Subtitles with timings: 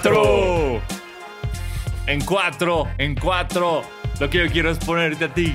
[0.00, 0.80] cuatro.
[2.06, 3.82] En cuatro, en cuatro.
[4.20, 5.54] Lo que yo quiero es ponerte a ti.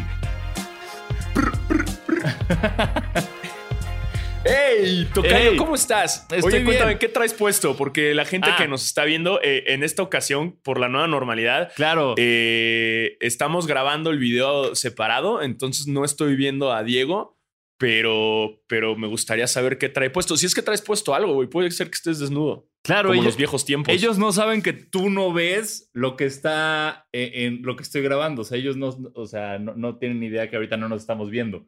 [4.44, 5.06] ¡Ey!
[5.12, 6.28] Tocayo, Ey, ¿cómo estás?
[6.32, 7.00] estoy Oye, cuéntame.
[7.00, 7.76] ¿qué traes puesto?
[7.76, 8.56] Porque la gente Ah.
[8.58, 12.14] que nos está viendo eh, en esta ocasión, por la nueva normalidad, Claro.
[12.18, 17.35] eh, estamos grabando el video separado, entonces no estoy viendo a Diego,
[17.78, 20.38] pero, pero me gustaría saber qué trae puesto.
[20.38, 22.70] Si es que traes puesto algo, güey, puede ser que estés desnudo.
[22.84, 23.94] claro, como ellos, los viejos tiempos.
[23.94, 28.02] ellos no saben que tú no ves lo que está en, en lo que estoy
[28.02, 28.44] grabando.
[28.44, 31.30] O sea, ellos no, o sea, no, no tienen idea que ahorita no nos estamos
[31.30, 31.68] viendo.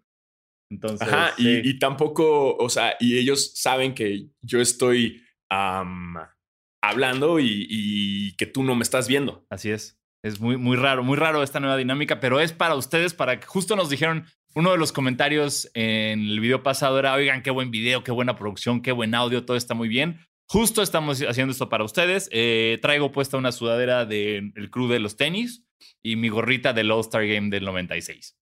[0.72, 1.62] Entonces, Ajá, sí.
[1.64, 8.46] y, y tampoco, o sea, y ellos saben que yo estoy hablando y, y que
[8.46, 9.46] tú no me estás viendo.
[9.50, 9.98] Así es.
[10.24, 13.46] Es muy, muy raro, muy raro esta nueva dinámica, pero es para ustedes, para que
[13.46, 14.26] justo nos dijeron,
[14.58, 18.36] uno de los comentarios en el video pasado era, oigan, qué buen video, qué buena
[18.36, 20.20] producción, qué buen audio, todo está muy bien.
[20.50, 22.30] Justo estamos haciendo esto para ustedes.
[22.31, 25.64] Eh, traigo puesta una sudadera del crew de los tenis
[26.04, 28.38] y mi gorrita del All-Star Game del 96.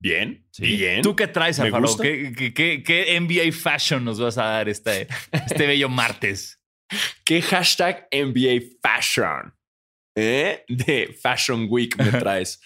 [0.00, 0.62] Bien, Sí.
[0.66, 1.02] bien.
[1.02, 1.86] ¿Tú qué traes, Alfaro?
[1.86, 2.02] gusta.
[2.02, 6.60] ¿Qué, qué, qué- qué NBA Fashion nos vas a dar este, este bello martes?
[7.24, 9.54] ¿Qué hashtag NBA Fashion?
[10.16, 10.64] ¿Eh?
[10.68, 12.60] De Fashion Week me traes.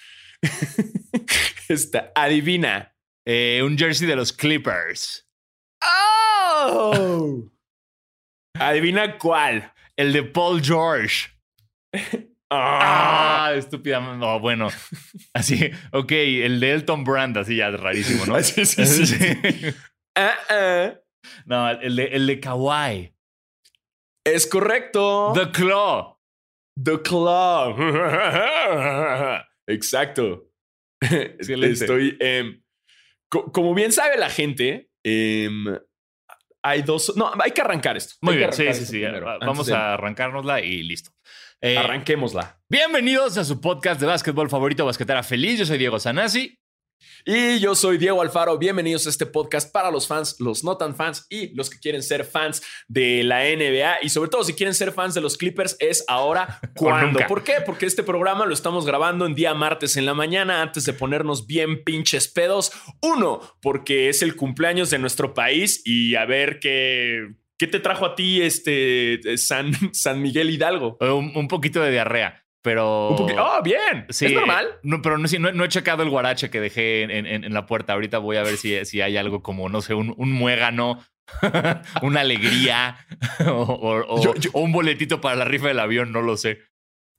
[1.69, 2.95] Esta, adivina.
[3.27, 5.29] Eh, un jersey de los Clippers.
[5.83, 7.51] ¡Oh!
[8.59, 9.73] Adivina cuál.
[9.97, 11.31] El de Paul George.
[12.51, 13.47] Ah.
[13.47, 14.01] Ah, estúpida.
[14.01, 14.69] No, bueno.
[15.35, 18.41] Así, ok, el de Elton Brand, así ya rarísimo, ¿no?
[18.43, 19.75] Sí, sí, sí, sí.
[20.17, 20.95] Ah, ah.
[21.45, 23.13] No, el de, el de Kawaii.
[24.25, 25.33] Es correcto.
[25.35, 26.17] The Claw.
[26.83, 27.77] The Club.
[29.69, 30.51] Exacto.
[31.01, 31.73] Excelente.
[31.85, 32.17] Estoy.
[32.21, 32.63] em,
[33.31, 35.65] co- como bien sabe la gente, em,
[36.65, 37.17] hay dos.
[37.17, 38.15] No, hay que arrancar esto.
[38.23, 38.91] Muy bien, sí, sí, esto sí.
[39.01, 41.11] primero, Vamos de- a arrancárnosla y listo.
[41.63, 42.61] Eh, Arranquémosla.
[42.69, 45.59] bienvenidos a su podcast de básquetbol favorito, Basquetera Feliz.
[45.59, 46.59] Yo soy Diego Sanasi.
[47.25, 48.57] Y yo soy Diego Alfaro.
[48.57, 52.03] Bienvenidos a este podcast para los fans, los no tan fans y los que quieren
[52.03, 53.99] ser fans de la NBA.
[54.03, 57.19] Y sobre todo, si quieren ser fans de los Clippers, es ahora cuando.
[57.27, 57.55] ¿Por qué?
[57.67, 61.47] Porque este programa lo estamos grabando en día martes en la mañana, antes de ponernos
[61.47, 62.71] bien pinches pedos.
[63.03, 67.35] Uno, porque es el cumpleaños de nuestro país y a ver qué.
[67.59, 70.99] ¿Qué te trajo a ti este San, San Miguel Hidalgo?
[71.01, 73.11] Eh, Un, un poquito de diarrea, pero.
[73.11, 73.43] Un poquito.
[73.43, 74.07] ¡Oh, bien!
[74.11, 74.67] Sí, ¿Es normal?
[74.83, 77.55] No, pero no, sí, no, no he checado el guarache que dejé en, en- en
[77.55, 77.93] la puerta.
[77.93, 81.01] Ahorita voy a ver si, si hay algo como, no sé, un, un muégano,
[82.03, 82.97] una alegría
[83.47, 86.37] o, o- o- Yo- yo- o un boletito para la rifa del avión, no lo
[86.37, 86.59] sé.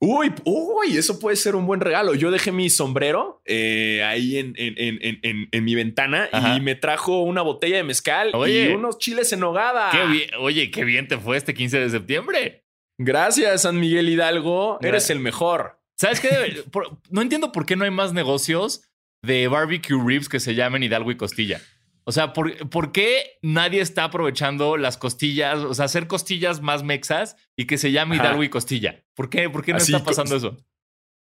[0.00, 2.14] Uy, uy, eso puede ser un buen regalo.
[2.14, 6.56] Yo dejé mi sombrero eh, ahí en, en- en- en- en- en mi ventana Ajá.
[6.56, 8.70] y me trajo una botella de mezcal Oye.
[8.70, 9.90] y unos chiles en nogada.
[9.90, 12.62] Qué bien, oye, qué bien te fue este 15 de septiembre.
[12.98, 14.78] Gracias, San Miguel Hidalgo.
[14.82, 15.80] Eres el mejor.
[15.96, 16.64] ¿Sabes qué?
[16.70, 18.82] Por- no entiendo por qué no hay más negocios
[19.22, 21.60] de barbecue ribs que se llamen Hidalgo y Costilla.
[22.04, 25.58] O sea, ¿por, por qué nadie está aprovechando las costillas?
[25.58, 28.24] O sea, hacer costillas más mexas y que se llame Ajá.
[28.24, 29.04] Hidalgo y Costilla.
[29.14, 29.50] ¿Por qué?
[29.50, 30.56] ¿Por qué no Así, está pasando eso?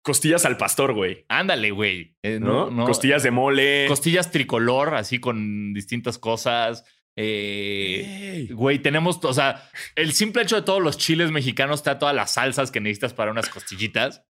[0.04, 1.26] Costillas al pastor, güey.
[1.30, 2.16] Ándale, güey.
[2.24, 2.86] Eh, no, no.
[2.86, 3.86] Costillas de mole.
[3.88, 6.84] Costillas tricolor, así con distintas cosas.
[7.18, 8.48] Eh, Ey.
[8.48, 12.34] Güey, tenemos, o sea, el simple hecho de todos los chiles mexicanos está todas las
[12.34, 14.24] salsas que necesitas para unas costillitas.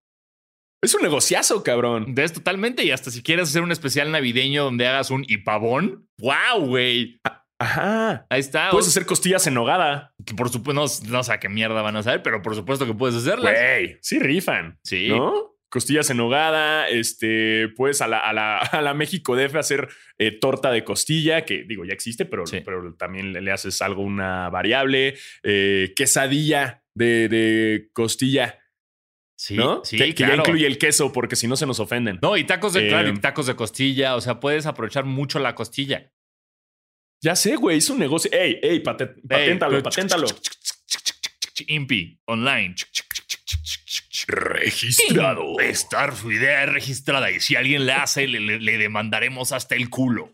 [0.82, 2.14] Es un negociazo, cabrón.
[2.14, 2.84] Ves totalmente.
[2.84, 6.08] Y hasta si quieres hacer un especial navideño donde hagas un hipavón.
[6.18, 7.20] ¡Wow, güey!
[7.60, 8.26] Ajá.
[8.28, 8.70] Ahí está.
[8.70, 10.12] Puedes hacer costillas en nogada.
[10.26, 12.84] Que por supuesto, no, no sé a qué mierda van a hacer, pero por supuesto
[12.84, 13.54] que puedes hacerlas.
[13.54, 14.80] Güey, sí rifan.
[14.82, 15.08] Sí.
[15.08, 15.51] ¿No?
[15.72, 19.88] Costillas en hogada, este, puedes a la, a la, a la México DF hacer
[20.18, 22.60] eh, torta de costilla, que digo, ya existe, pero, Sí.
[22.62, 28.58] pero también le, le haces algo, una variable, eh, quesadilla de, de costilla,
[29.34, 29.82] Sí, ¿no?
[29.82, 30.42] sí, que, que ya claro.
[30.42, 32.18] incluye el queso, porque si no se nos ofenden.
[32.20, 34.14] No, y tacos de, Eh, claro, y tacos de costilla.
[34.14, 36.12] O sea, puedes aprovechar mucho la costilla.
[37.24, 38.30] Ya sé, güey, es un negocio.
[38.30, 40.26] Ey, ey, paténtalo, paténtalo.
[41.66, 42.74] Impi, online.
[44.26, 45.58] Registrado.
[45.60, 49.74] Estar su idea es registrada y si alguien le hace, le, le- le demandaremos hasta
[49.74, 50.30] el culo.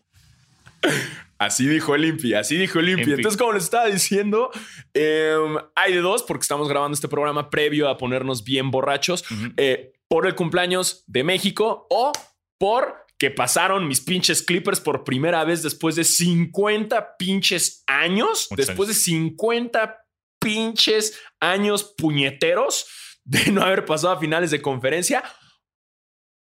[1.38, 3.12] Así dijo el Impi, así dijo el Impi.
[3.12, 4.50] Entonces, como les estaba diciendo,
[4.94, 9.24] em, hay de dos, porque estamos grabando este programa previo a ponernos bien borrachos,
[9.56, 12.12] eh, por el cumpleaños de México o
[12.58, 18.88] por que pasaron mis pinches Clippers por primera vez después de 50 pinches años, después
[18.88, 19.96] de 50
[20.40, 22.86] pinches años puñeteros
[23.28, 25.22] de no haber pasado a finales de conferencia.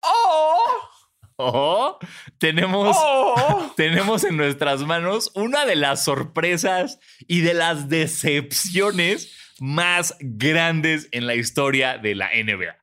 [0.02, 0.88] ¡Oh!
[1.38, 1.98] Oh,
[2.38, 3.72] tenemos, ¡Oh!
[3.76, 11.26] tenemos en nuestras manos una de las sorpresas y de las decepciones más grandes en
[11.26, 12.76] la historia de la NBA.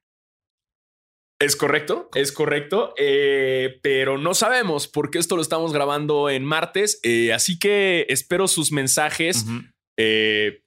[1.40, 7.00] Es correcto, es correcto, eh, pero no sabemos porque esto lo estamos grabando en martes,
[7.04, 9.46] eh, así que espero sus mensajes.
[9.98, 10.64] Eh,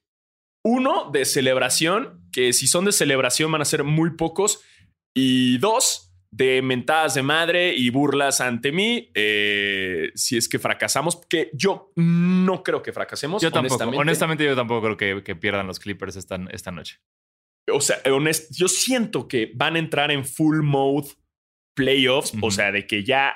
[0.63, 4.63] uno, de celebración, que si son de celebración van a ser muy pocos,
[5.15, 9.09] y dos, de mentadas de madre y burlas ante mí,
[10.13, 13.41] si es que fracasamos, que yo no creo que fracasemos.
[13.41, 16.99] Yo tampoco, honestamente, honestamente yo tampoco creo que, pierdan los Clippers esta, esta noche.
[17.71, 21.07] O sea, honest, yo siento que van a entrar en full mode
[21.73, 23.35] playoffs, o sea, de que ya,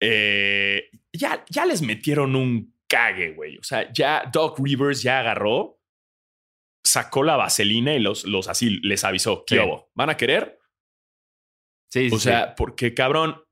[0.00, 3.58] eh, ya, ya les metieron un cague, güey.
[3.58, 5.81] O sea, ya Doc Rivers ya agarró,
[6.84, 9.64] sacó la vaselina y los, los así les avisó, ¿qué
[9.94, 10.58] ¿Van a querer?
[11.90, 12.16] Sí, sí.
[12.16, 13.42] O sea, porque cabrón.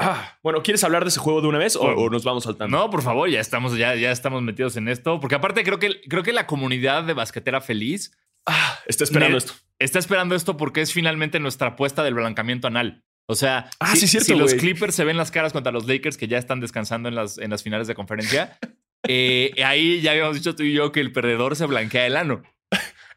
[0.00, 2.76] Ah, bueno, ¿quieres hablar de ese juego de una vez o, nos vamos saltando?
[2.76, 5.20] No, por favor, ya estamos, ya, ya estamos metidos en esto.
[5.20, 8.12] Porque aparte creo que, creo que la comunidad de basquetera feliz
[8.46, 9.52] Ah, está esperando esto.
[9.78, 13.04] Está esperando esto porque es finalmente nuestra apuesta del blancamiento anal.
[13.28, 16.38] O sea, ah, si, los Clippers se ven las caras contra los Lakers que ya
[16.38, 18.56] están descansando en las, en las finales de conferencia,
[19.08, 22.42] eh, ahí ya habíamos dicho tú y yo que el perdedor se blanquea el ano.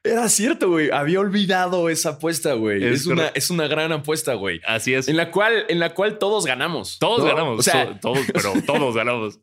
[0.04, 0.90] Era cierto, güey.
[0.92, 2.84] Había olvidado esa apuesta, güey.
[2.86, 4.62] Es, una, es una gran apuesta, güey.
[4.66, 5.10] Así es.
[5.10, 7.00] En la cual, en la cual todos ganamos.
[7.00, 7.60] Todos ganamos.
[7.60, 9.40] O sea, todos, pero todos ganamos.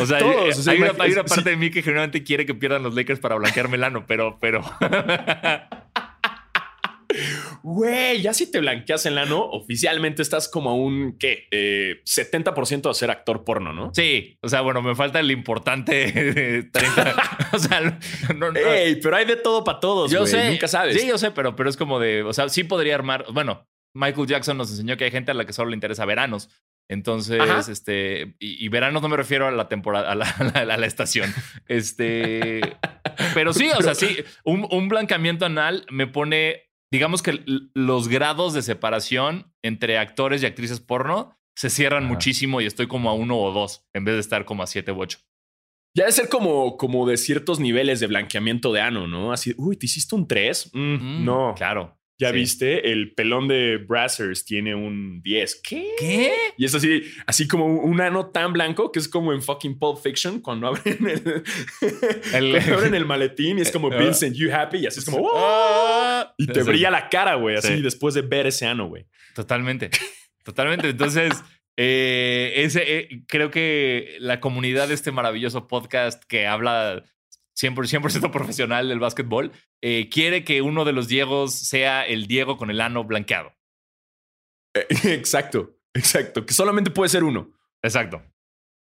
[0.00, 3.36] O sea, hay, una, parte de mí que generalmente quiere que pierdan los Lakers para
[3.36, 4.62] blanquear Melano, pero, pero.
[7.62, 11.46] Güey, ya si te blanqueas el ano, oficialmente estás como a un, ¿qué?
[11.50, 13.92] Eh, 70% de ser actor porno, ¿no?
[13.94, 17.48] Sí, o sea, bueno, me falta el importante 30.
[17.52, 17.80] o sea,
[18.36, 20.50] no, no, Ey, pero hay de todo para todos, Yo sé.
[20.50, 21.00] Nunca sabes.
[21.00, 24.26] Sí, yo sé, pero, pero es como de, o sea, sí podría armar, bueno, Michael
[24.26, 26.48] Jackson nos enseñó que hay gente a la que solo le interesa veranos.
[26.90, 31.32] Entonces, este, y, verano no me refiero a la temporada, a la, estación.
[31.66, 32.60] Este,
[33.34, 37.44] pero sí, o sea, sí, un, un, blancamiento anal me pone, digamos que
[37.74, 43.10] los grados de separación entre actores y actrices porno se cierran muchísimo y estoy como
[43.10, 45.18] a uno o dos en vez de estar como a siete u ocho.
[45.96, 49.32] Ya de ser como, como de ciertos niveles de blanqueamiento de ano, ¿no?
[49.32, 50.70] Así, uy, ¿te hiciste un tres?
[50.72, 51.54] Mm, mm, no.
[51.56, 51.97] Claro.
[52.18, 55.60] Ya viste, el pelón de Brazzers tiene un 10.
[55.62, 55.90] ¿Qué?
[55.98, 56.32] ¿Qué?
[56.56, 60.02] Y es así, así como un ano tan blanco que es como en fucking Pulp
[60.02, 61.44] Fiction cuando abren el,
[62.34, 64.78] el abren el maletín y es como Vincent, you happy?
[64.78, 66.34] Y así es como, ah".
[66.36, 69.06] y te brilla la cara, güey, así después de ver ese ano, güey.
[69.34, 69.90] Totalmente.
[70.48, 70.88] Totalmente.
[70.88, 71.32] Entonces,
[71.76, 77.04] eh, ese, eh, creo que la comunidad de este maravilloso podcast que habla
[77.60, 82.70] 100%, profesional del básquetbol, eh, quiere que uno de los Diegos sea el Diego con
[82.70, 83.54] el ano blanqueado.
[84.74, 86.44] Eh, exacto, exacto.
[86.44, 87.52] Que solamente puede ser uno.
[87.82, 88.22] Exacto.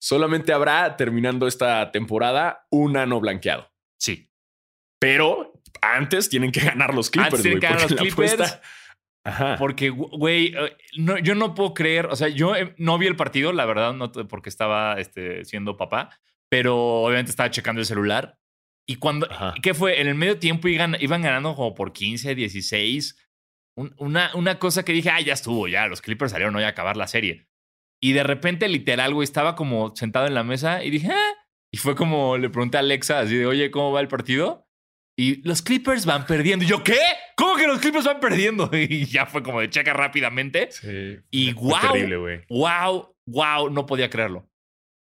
[0.01, 3.73] Solamente habrá, terminando esta temporada, un ano blanqueado.
[3.99, 4.31] Sí.
[5.01, 7.43] Pero antes tienen que ganar los Clippers.
[7.43, 8.61] tienen que ganar los Clippers.
[9.59, 10.77] Porque, güey, eh,
[11.23, 14.49] yo no puedo creer, o sea, yo no vi el partido, la verdad, no porque
[14.49, 16.11] estaba este, siendo papá,
[16.49, 18.39] pero obviamente estaba checando el celular
[18.87, 19.29] y cuando,
[19.63, 20.01] ¿qué fue?
[20.01, 23.17] En el medio tiempo iban, iban ganando como por 15, 16.
[23.99, 26.97] una, una cosa que dije, ah, ya estuvo, ya, los Clippers salieron hoy a acabar
[26.97, 27.49] la serie.
[28.01, 31.33] Y de repente, literal, güey, estaba como sentado en la mesa y dije, ah.
[31.73, 34.69] Y fue como, le pregunté a Alexa, así de, oye, ¿cómo va el partido?
[35.19, 36.65] Y los Clippers van perdiendo.
[36.65, 36.99] Y yo, ¿qué?
[37.37, 38.71] ¿Cómo que los Clippers van perdiendo?
[38.73, 40.71] Y ya fue como de checa rápidamente.
[40.71, 41.19] Sí.
[41.31, 41.93] Y wow.
[41.93, 44.49] Terrible, wow, wow, no podía creerlo.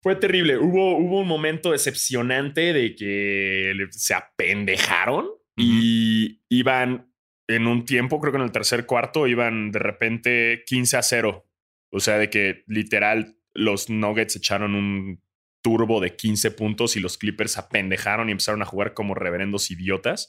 [0.02, 0.56] Fue terrible.
[0.58, 7.12] Hubo, hubo un momento decepcionante de que se apendejaron y iban
[7.48, 11.46] en un tiempo, creo que en el tercer cuarto, iban de repente 15 a 0.
[11.92, 15.22] O sea, de que literal los Nuggets echaron un
[15.62, 20.26] turbo de 15 puntos y los Clippers apendejaron y empezaron a jugar como reverendos idiotas.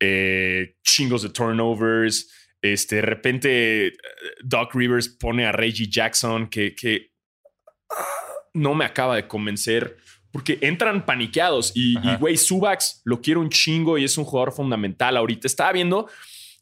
[0.00, 2.30] Eh, chingos de turnovers.
[2.60, 3.92] Este, de repente, eh,
[4.42, 7.12] Doc Rivers pone a Reggie Jackson, que, que
[8.54, 9.96] no me acaba de convencer
[10.30, 15.16] porque entran paniqueados y, güey, Subax lo quiero un chingo y es un jugador fundamental
[15.16, 15.46] ahorita.
[15.46, 16.06] Estaba viendo,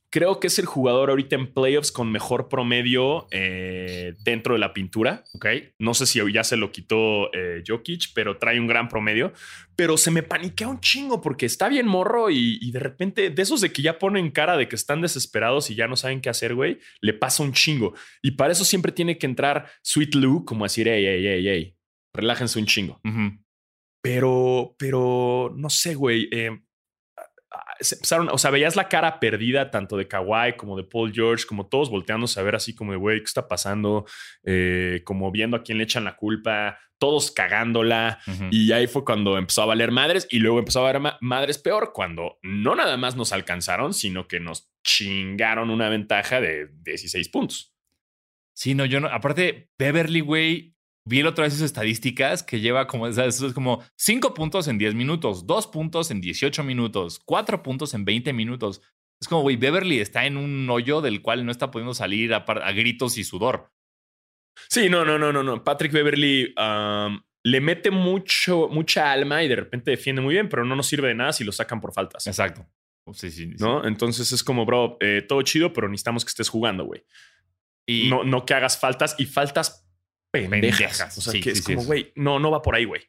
[0.09, 4.73] creo que es el jugador ahorita en playoffs con mejor promedio eh, dentro de la
[4.73, 5.25] pintura.
[5.35, 5.47] Ok.
[5.79, 9.33] No sé si ya se lo quitó eh, Jokic, pero trae un gran promedio.
[9.75, 13.43] Pero se me paniquea un chingo porque está bien morro y, y, de repente, de
[13.43, 16.31] esos de que ya ponen cara de que están desesperados y ya no saben qué
[16.31, 17.95] hacer, güey, le pasa un chingo.
[18.23, 20.89] Y para eso siempre tiene que entrar Sweet Lou, como decir,
[22.17, 23.01] relájense un chingo.
[24.03, 26.29] Pero, pero, no sé, güey.
[26.33, 26.51] Eh,
[27.81, 31.45] se empezaron, o sea, veías la cara perdida tanto de Kawhi como de Paul George,
[31.47, 34.07] como todos volteándose a ver así como de, güey, ¿qué está pasando?
[34.45, 38.19] Eh, como viendo a quién le echan la culpa, todos cagándola.
[38.51, 41.59] Y ahí fue cuando empezó a valer madres y luego empezó a valer ma- madres
[41.59, 47.29] peor cuando no nada más nos alcanzaron, sino que nos chingaron una ventaja de 16
[47.29, 47.75] puntos.
[48.55, 49.09] Sí, no, yo no.
[49.09, 50.76] Aparte, Beverly, güey,
[51.07, 54.95] vi otra vez sus estadísticas que lleva como, eso es como 5 puntos en 10
[54.95, 58.83] minutos, 2 puntos en 18 minutos, 4 puntos en 20 minutos.
[59.21, 62.45] Es como, güey, Beverly está en un hoyo del cual no está pudiendo salir a,
[62.73, 63.73] gritos y sudor.
[64.69, 65.63] Sí, no, no, no, no, no.
[65.63, 70.65] Patrick Beverly um, le mete mucho, mucha alma y de repente defiende muy bien, pero
[70.65, 72.27] no nos sirve de nada si lo sacan por faltas.
[72.27, 72.67] Exacto.
[73.13, 73.55] Sí, sí, sí.
[73.61, 73.87] ¿No?
[73.87, 77.05] Entonces es como, bro, eh, todo chido, pero necesitamos que estés jugando, güey.
[77.87, 79.86] Y No, no que hagas faltas y faltas
[80.43, 80.79] pendejas.
[80.79, 82.85] Pendejas, O sea, sí, que sí, es sí, como, güey, no, no va por ahí,
[82.85, 83.03] güey.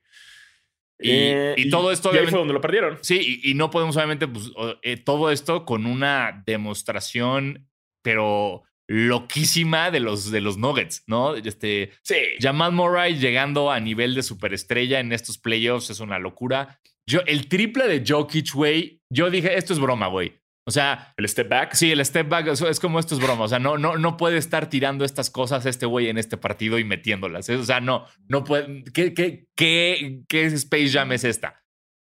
[0.99, 2.97] Y- Eh, y todo esto, Y ahí fue donde lo perdieron.
[3.01, 7.67] Sí, y, y no podemos obviamente, pues, eh, todo esto con una demostración,
[8.01, 11.35] pero loquísima de los, de los Nuggets, ¿no?
[11.35, 12.15] Este, Sí.
[12.39, 16.79] Jamal Murray llegando a nivel de superestrella en estos playoffs es una locura.
[17.05, 20.33] Yo, el triple de Jokic, güey, yo dije, esto es broma, güey.
[20.67, 21.73] O sea, El step back.
[21.75, 23.45] sí, el step back es como esto es broma.
[23.45, 26.77] O sea, no, no, no puede estar tirando estas cosas este güey en este partido
[26.77, 27.47] y metiéndolas.
[27.47, 27.55] ¿eh?
[27.55, 28.83] O sea, no, no puede.
[28.93, 31.63] ¿Qué, qué, qué, qué Space Jam es esta?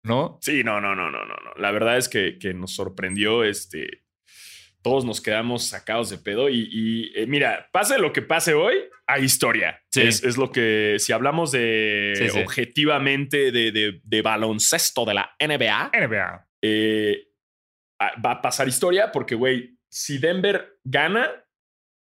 [0.05, 0.39] ¿No?
[0.43, 1.35] Sí, no, no, no, no, no.
[1.37, 1.51] no.
[1.57, 3.45] La verdad es que, que nos sorprendió.
[3.45, 4.03] Este,
[4.83, 6.49] todos nos quedamos sacados de pedo.
[6.49, 8.75] Y, y, eh, mira, pase lo que pase hoy,
[9.07, 9.81] hay historia.
[9.91, 10.03] Sí.
[10.03, 12.41] Es, es lo que, si hablamos de Sí, sí.
[12.41, 16.47] objetivamente de, de- de baloncesto de la NBA, NBA.
[16.63, 17.25] eh,
[18.01, 21.31] va a pasar historia porque, güey, si Denver gana,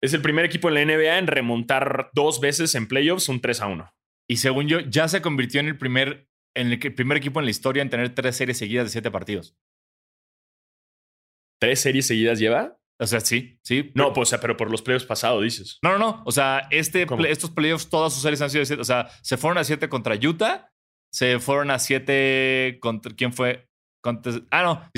[0.03, 3.61] es el primer equipo en la NBA en remontar dos veces en playoffs un 3
[3.61, 3.95] a 1.
[4.29, 7.51] Y según yo, ya se convirtió en el primer, en el primer equipo en la
[7.51, 9.57] historia en tener tres series seguidas de siete partidos.
[11.61, 12.79] ¿Tres series seguidas lleva?
[13.01, 13.93] O sea, sí, sí.
[13.95, 15.79] No, pues, o sea, pero por los playoffs pasados, dices.
[15.83, 16.23] No, no, no.
[16.27, 18.83] O sea, este estos playoffs, todas sus series han sido de siete.
[18.83, 20.71] O sea, se fueron a siete contra Utah.
[21.13, 23.15] Se fueron a siete contra.
[23.15, 23.69] ¿Quién fue?
[24.03, 24.91] Contra- ah, no.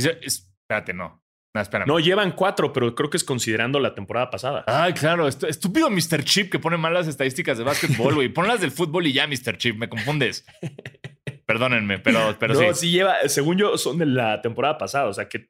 [0.65, 1.23] Espérate, no.
[1.55, 1.87] No, espérame.
[1.87, 4.65] No, llevan cuatro, pero creo que es considerando la temporada pasada.
[4.67, 5.29] Ay, claro.
[5.29, 6.25] Estúpido Mr.
[6.25, 8.29] Chip que pone malas estadísticas de básquetbol, güey.
[8.31, 9.59] Ponlas del fútbol y ya, Mr.
[9.59, 9.77] Chip.
[9.77, 10.47] Me confundes.
[11.47, 12.81] Perdónenme, pero, pero no, sí.
[12.87, 15.07] sí lleva, según yo, son de la temporada pasada.
[15.09, 15.49] O sea que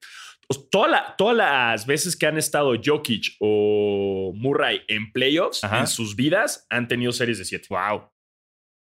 [0.70, 5.80] toda la- todas las veces que han estado Jokic o Murray en playoffs Ajá.
[5.80, 7.68] en sus vidas han tenido series de siete.
[7.70, 8.10] Wow.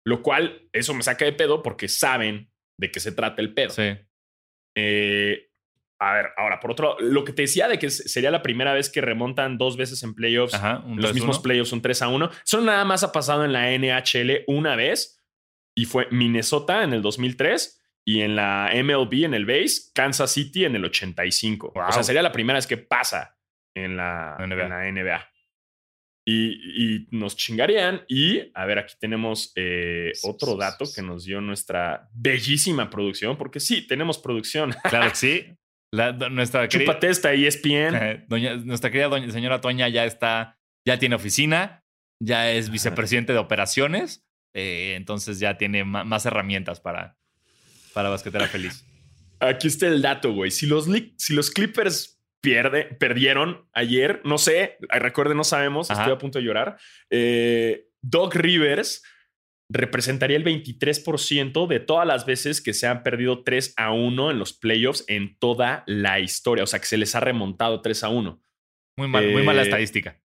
[0.05, 3.69] Lo cual, eso me saca de pedo porque saben de qué se trata el pedo.
[3.69, 3.95] Sí.
[4.75, 5.49] Eh,
[5.99, 8.89] a ver, ahora, por otro, lo que te decía de que sería la primera vez
[8.89, 10.79] que remontan dos veces en playoffs, Ajá.
[10.85, 11.13] Un los 3-1.
[11.15, 12.29] mismos playoffs son 3 a 1.
[12.45, 15.23] Eso nada más ha pasado en la NHL una vez
[15.75, 20.65] y fue Minnesota en el 2003 y en la MLB en el base, Kansas City
[20.65, 21.71] en el 85.
[21.73, 21.87] Wow.
[21.89, 23.37] O sea, sería la primera vez que pasa
[23.75, 24.63] en la NBA.
[24.63, 25.29] en la NBA.
[26.25, 28.03] Y, y nos chingarían.
[28.07, 33.59] Y a ver, aquí tenemos eh, otro dato que nos dio nuestra bellísima producción, porque
[33.59, 34.73] sí, tenemos producción.
[34.83, 35.57] Claro que sí.
[35.91, 37.95] La- nuestra Chúpate esta ESPN.
[37.95, 41.83] Eh, doña- nuestra querida doña, señora Toña ya está, ya tiene oficina,
[42.19, 47.17] ya es vicepresidente de operaciones, eh, entonces ya tiene más herramientas para,
[47.93, 48.85] para basquetera feliz.
[49.39, 50.49] Aquí está el dato, güey.
[50.51, 56.01] Si los, si los Clippers pierde, perdieron ayer, no sé, recuerden, no sabemos, Ajá.
[56.01, 56.77] estoy a punto de llorar.
[57.09, 59.03] Eh, Doc Rivers
[59.69, 64.39] representaría el 23% de todas las veces que se han perdido 3 a 1 en
[64.39, 66.63] los playoffs en toda la historia.
[66.63, 68.41] O sea, que se les ha remontado 3 a 1.
[68.97, 70.21] Muy, mal, muy mala Eh, estadística.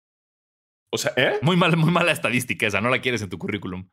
[0.92, 1.38] O sea, ¿eh?
[1.42, 3.88] Muy, mal, muy mala estadística esa, no la quieres en tu currículum.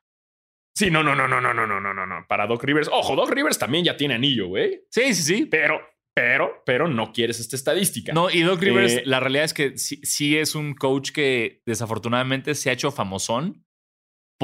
[0.75, 2.25] Sí, no, no, no, no, no, no, no, no, no, no.
[2.27, 2.89] Para Doc Rivers.
[2.91, 4.81] Ojo, Doc Rivers también ya tiene anillo, güey.
[4.89, 5.45] Sí, sí, sí.
[5.45, 5.81] Pero,
[6.15, 8.11] pero, pero no quieres esta estadística.
[8.13, 11.61] No, y Doc Rivers, Eh, la realidad es que sí, sí es un coach que
[11.67, 13.65] desafortunadamente se ha hecho famosón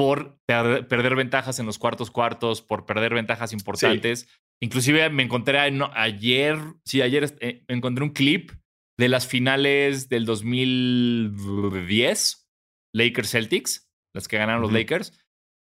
[0.00, 4.26] por per- perder ventajas en los cuartos cuartos, por perder ventajas importantes.
[4.62, 8.52] Inclusive me encontré no, ayer, sí, ayer eh, encontré un clip
[8.98, 12.48] de las finales del 2010,
[12.94, 14.72] Lakers Celtics, las que ganaron los.
[14.72, 15.12] Lakers,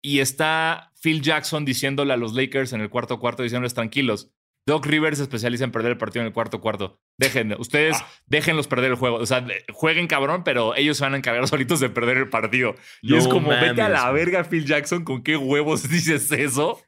[0.02, 4.30] y está Phil Jackson diciéndole a los Lakers en el cuarto cuarto, diciéndoles tranquilos.
[4.70, 7.00] Doc Rivers se especializa en perder el partido en el cuarto cuarto.
[7.18, 8.08] Dejen, ustedes Ah.
[8.26, 9.16] déjenlos perder el juego.
[9.16, 12.74] O sea, jueguen cabrón, pero ellos se van a encargar solitos de perder el partido.
[13.02, 16.80] Y No es como, vete a la verga, Phil Jackson, ¿con qué huevos dices eso?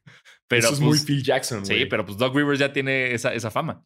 [0.49, 3.35] Pero Eso es pues, muy Phil Jackson, Sí, pero pues Doc Rivers ya tiene esa,
[3.35, 3.85] esa fama.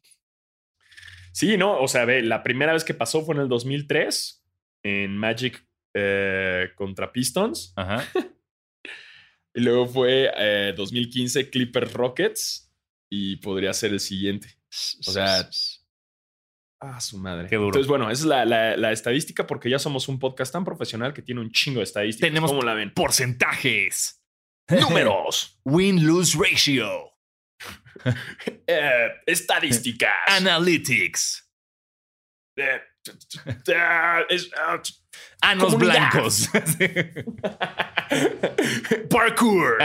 [1.32, 4.44] Sí, no, o sea, ve, la primera vez que pasó fue en el 2003
[4.84, 7.72] en Magic eh, contra Pistons.
[7.76, 8.04] Ajá.
[9.58, 12.65] Y luego fue eh, 2015 Clippers Rockets
[13.10, 14.48] y podría ser el siguiente.
[15.06, 15.48] O sea,
[16.78, 17.48] Ah, su madre.
[17.48, 17.68] Qué duro.
[17.68, 21.14] Entonces, bueno, esa es la, la- la estadística porque ya somos un podcast tan profesional
[21.14, 22.28] que tiene un chingo de estadísticas.
[22.28, 22.92] Tenemos ¿Cómo la ven?
[22.92, 24.22] porcentajes.
[24.68, 25.58] Números.
[25.64, 27.12] Win-lose ratio.
[28.66, 30.12] Eh, estadísticas.
[30.28, 31.50] Analytics.
[32.58, 32.80] Eh,
[34.28, 34.50] es-
[35.40, 36.10] Anos Comunidad.
[36.12, 36.48] blancos.
[39.10, 39.78] Parkour.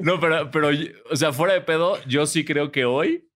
[0.00, 0.68] no, pero, pero,
[1.10, 3.28] o sea, fuera de pedo, yo sí creo que hoy,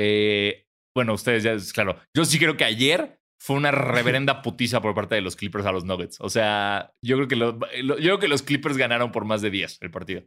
[0.00, 4.94] eh, bueno, ustedes ya, claro, yo sí creo que ayer fue una reverenda putiza por
[4.94, 6.18] parte de los Clippers a los Nuggets.
[6.20, 9.50] O sea, yo creo que, lo- yo creo que los Clippers ganaron por más de
[9.50, 10.22] 10 el partido.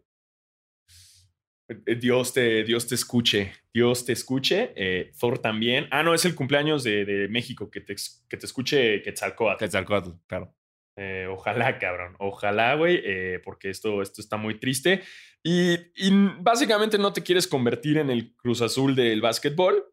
[1.85, 3.53] Eh, Dios te, Dios te escuche.
[3.73, 4.73] Dios te escuche.
[4.75, 5.88] Eh, Thor también.
[5.91, 7.69] Ah, no, es el cumpleaños de, de México.
[7.69, 7.95] Que te,
[8.27, 9.59] que te escuche Quetzalcóatl.
[9.63, 10.53] Quetzalcóatl, claro.
[10.97, 12.15] Eh, ojalá, cabrón.
[12.19, 15.01] Ojalá, güey, eh, porque esto, esto está muy triste.
[15.43, 16.09] Y, y
[16.41, 19.85] básicamente no te quieres convertir en el Cruz Azul del básquetbol.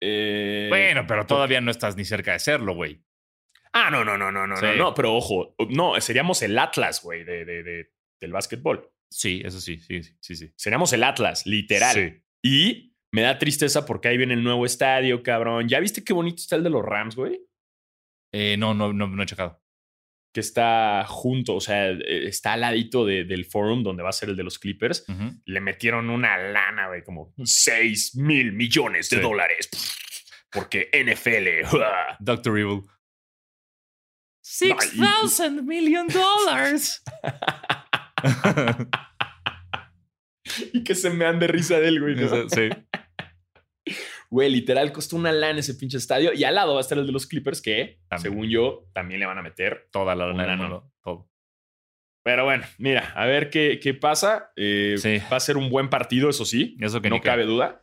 [0.00, 3.02] Eh, Bueno, pero todavía no estás ni cerca de serlo, güey.
[3.72, 4.64] Ah, no, no, no, no, no, Sí.
[4.66, 4.94] no, no.
[4.94, 7.90] Pero ojo, no, seríamos el Atlas, güey, de, de- de-
[8.20, 8.90] del básquetbol.
[9.10, 10.36] Sí, eso sí, sí, sí, sí.
[10.36, 10.52] sí.
[10.56, 11.94] Seríamos el Atlas, literal.
[11.94, 12.22] Sí.
[12.42, 15.68] Y me da tristeza porque ahí viene el nuevo estadio, cabrón.
[15.68, 17.40] ¿Ya viste qué bonito está el de los Rams, güey?
[18.32, 19.60] Eh, no, no, no, no he checado.
[20.32, 24.12] Que está junto, o sea, eh, está al ladito de- del forum donde va a
[24.12, 25.04] ser el de los Clippers.
[25.44, 29.22] Le metieron una lana, güey, como 6 mil millones de Sí.
[29.22, 29.68] dólares.
[30.52, 31.62] Porque NFL.
[32.20, 32.82] Doctor Evil.
[34.42, 37.02] Six thousand million dollars.
[40.72, 42.16] y que se me ande risa de él, güey.
[42.16, 42.48] ¿no?
[42.48, 42.68] sí.
[44.30, 46.32] Güey, literal, costó una lana ese pinche estadio.
[46.32, 48.32] Y al lado va a estar el de los Clippers, que, También.
[48.32, 49.88] según yo, también le van a meter.
[49.90, 51.28] Toda la lana mundo, todo.
[52.22, 54.52] Pero bueno, mira, a ver qué, qué pasa.
[54.54, 55.18] Eh, Sí.
[55.32, 56.76] Va a ser un buen partido, eso sí.
[56.80, 57.82] Eso que no cabe duda.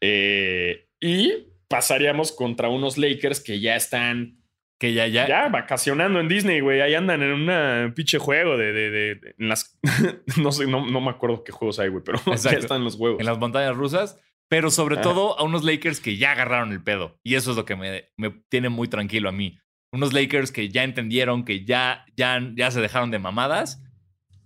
[0.00, 4.38] Eh, y pasaríamos contra unos Lakers que ya están
[4.78, 5.26] Que ya, ya.
[5.28, 6.80] ya vacacionando en Disney, güey.
[6.80, 9.78] Ahí andan en un pinche juego de, de, de- de- en las
[10.40, 13.20] no sé, no, no me acuerdo qué juegos hay, güey, pero ya están los juegos.
[13.20, 17.18] en las montañas rusas, pero sobre todo a unos Lakers que ya agarraron el pedo.
[17.22, 19.58] Y eso es lo que me, me tiene muy tranquilo a mí.
[19.92, 23.80] Unos Lakers que ya entendieron que ya, ya, ya se dejaron de mamadas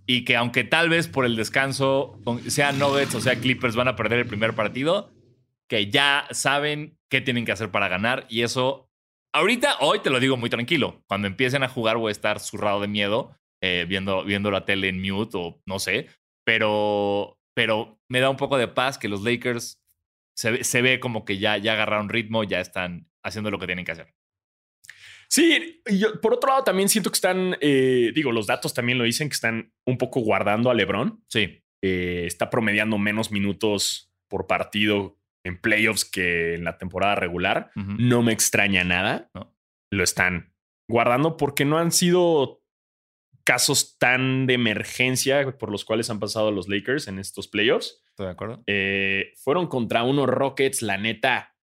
[0.06, 3.96] y que aunque tal vez por el descanso, sea Nuggets o sea Clippers, van a
[3.96, 5.10] perder el primer partido,
[5.68, 8.87] que ya saben qué tienen que hacer para ganar y eso,
[9.38, 11.02] ahorita, hoy te lo digo muy tranquilo.
[11.06, 14.88] Cuando empiecen a jugar voy a estar zurrado de miedo, eh, viendo, viendo la tele
[14.88, 16.08] en mute o no sé,
[16.44, 19.82] pero, pero me da un poco de paz que los Lakers
[20.36, 23.66] se, ve- se ve como que ya, ya agarraron ritmo, ya están haciendo lo que
[23.66, 24.14] tienen que hacer.
[25.28, 29.04] Sí, yo, por otro lado también siento que están, eh, digo, los datos también lo
[29.04, 31.22] dicen que están un poco guardando a LeBron.
[31.28, 35.17] Sí, Eh, está promediando menos minutos por partido
[35.48, 37.70] en playoffs que en la temporada regular.
[37.74, 39.30] No me extraña nada.
[39.34, 39.56] No.
[39.90, 40.54] Lo están
[40.88, 42.62] guardando porque no han sido
[43.44, 48.02] casos tan de emergencia por los cuales han pasado los Lakers en estos playoffs.
[48.10, 48.62] estoy de acuerdo.
[48.66, 51.56] Eh, fueron contra unos Rockets, la neta.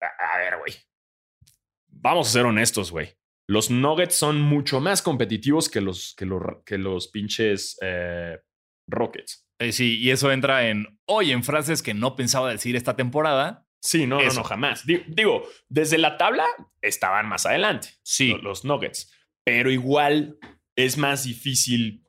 [0.00, 0.72] A, a ver, güey.
[1.88, 3.16] Vamos a ser honestos, güey.
[3.48, 8.38] Los Nuggets son mucho más competitivos que los, que los, que los pinches eh,
[8.88, 9.43] Rockets.
[9.60, 13.66] Eh, sí, y eso entra en hoy en frases que no pensaba decir esta temporada.
[13.80, 14.40] Sí, no, no, Eso.
[14.40, 14.86] no, jamás.
[14.86, 16.46] Di- Digo, desde la tabla
[16.80, 17.88] estaban más adelante.
[18.02, 19.12] Sí, lo- los Nuggets.
[19.44, 20.38] Pero igual
[20.76, 22.02] es más difícil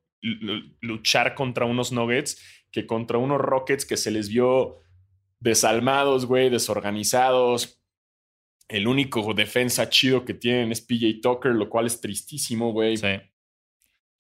[0.82, 4.78] luchar contra unos Nuggets que contra unos Rockets que se les vio
[5.40, 7.82] desalmados, güey, desorganizados.
[8.68, 12.98] El único defensa chido que tienen es PJ Tucker, lo cual es tristísimo, güey.
[12.98, 13.08] sí.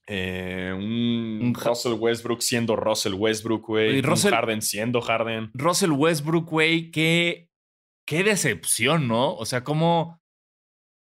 [0.08, 3.98] Eh, un Russell Westbrook siendo Russell Westbrook, güey.
[3.98, 5.52] Y Russell- Un Harden siendo Harden.
[5.54, 7.50] Russell Westbrook, güey, qué,
[8.08, 9.34] qué decepción, ¿no?
[9.36, 10.22] O sea, cómo,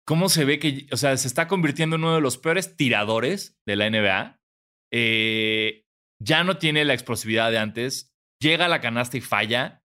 [0.07, 3.57] cómo se ve que, o sea, se está convirtiendo en uno de los peores tiradores
[3.67, 4.41] de la NBA.
[4.93, 5.85] Eh,
[6.21, 8.13] ya no tiene la explosividad de antes.
[8.41, 9.83] Llega a la canasta y falla.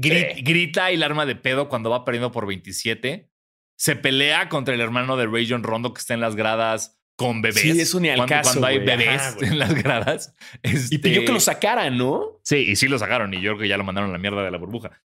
[0.00, 0.42] Gri- Sí.
[0.42, 3.30] Grita y la arma de pedo cuando va perdiendo por 27.
[3.78, 7.60] Se pelea contra el hermano de Rayon Rondo que está en las gradas con bebés.
[7.60, 10.34] Sí, eso ni al cuando, caso, Cuando hay bebés en las gradas.
[10.62, 12.40] Y pidió Este, que lo sacaran, ¿no?
[12.42, 13.32] Sí, y sí lo sacaron.
[13.34, 15.00] Y yo creo que ya lo mandaron a la mierda de la burbuja.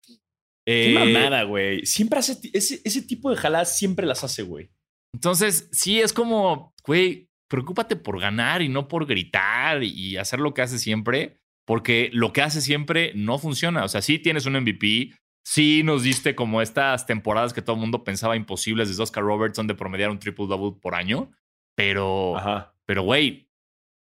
[0.66, 1.86] Qué Eh, mamada, güey.
[1.86, 4.70] Siempre hace ese, ese tipo de jaladas, siempre las hace, güey.
[5.14, 10.54] Entonces, sí, es como, güey, preocúpate por ganar y no por gritar y hacer lo
[10.54, 13.84] que hace siempre, porque lo que hace siempre no funciona.
[13.84, 15.12] O sea, sí tienes un MVP,
[15.44, 19.66] sí nos diste como estas temporadas que todo el mundo pensaba imposibles desde Oscar Robertson
[19.66, 21.32] de promediar un triple-double por año,
[21.80, 22.76] pero, Ajá.
[22.86, 23.48] pero, güey,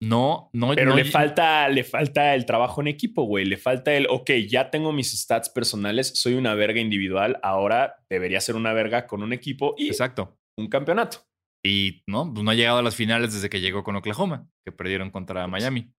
[0.03, 0.75] No, no.
[0.75, 3.47] Pero no- le falta, le falta el trabajo en equipo, güey.
[3.47, 8.41] Le falta el, ok, ya tengo mis stats personales, soy una verga individual, ahora debería
[8.43, 10.37] ser una verga con un equipo y Exacto.
[10.59, 11.19] un campeonato.
[11.65, 14.73] Y no, pues no ha llegado a las finales desde que llegó con Oklahoma, que
[14.73, 15.91] perdieron contra Miami.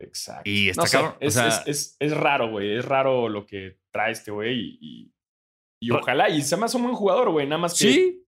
[0.00, 0.48] Exacto.
[0.48, 2.76] Y está No sé, cabrón, o es, sea- es, es- es raro, güey.
[2.76, 5.12] Es raro lo que trae este güey y, y,
[5.82, 6.28] y Ra- ojalá.
[6.28, 7.46] Y se me hace un buen jugador, güey.
[7.46, 8.23] Nada más que Sí,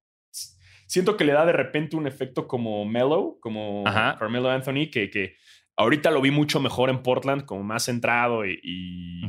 [0.87, 4.17] siento que le da de repente un efecto como Melo, como Ajá.
[4.19, 5.37] Carmelo Anthony, que, que
[5.77, 9.23] ahorita lo vi mucho mejor en Portland, como más centrado y,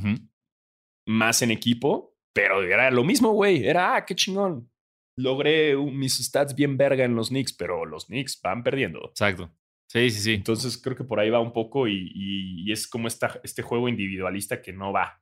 [1.07, 2.15] más en equipo.
[2.33, 3.65] Pero era lo mismo, güey.
[3.65, 4.69] Era, ah, qué chingón.
[5.17, 8.99] Logré un- mis stats bien verga en los Knicks, pero los Knicks van perdiendo.
[9.09, 9.51] exacto.
[9.89, 10.33] Sí, sí, sí.
[10.33, 13.61] Entonces creo que por ahí va un poco y, y- y es como esta, este
[13.63, 15.21] juego individualista que no va.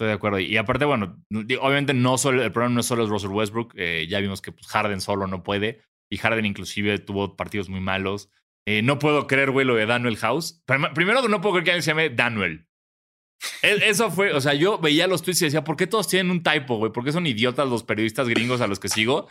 [0.00, 0.38] Estoy de acuerdo.
[0.38, 1.22] Y aparte, bueno,
[1.60, 3.74] obviamente no solo, el problema no solo es Russell Westbrook.
[3.76, 5.82] eh, ya vimos que pues, Harden solo no puede.
[6.10, 8.30] Y Harden inclusive tuvo partidos muy malos.
[8.66, 10.62] Eh, no puedo creer, güey, lo de Daniel House.
[10.66, 12.66] Prim- Primero que no puedo creer que alguien se llame Daniel.
[13.62, 16.30] E- Eso fue, o sea, yo veía los tweets y decía, ¿por qué todos tienen
[16.30, 16.92] un typo, güey?
[16.92, 19.28] ¿Por qué son idiotas los periodistas gringos a los que sigo?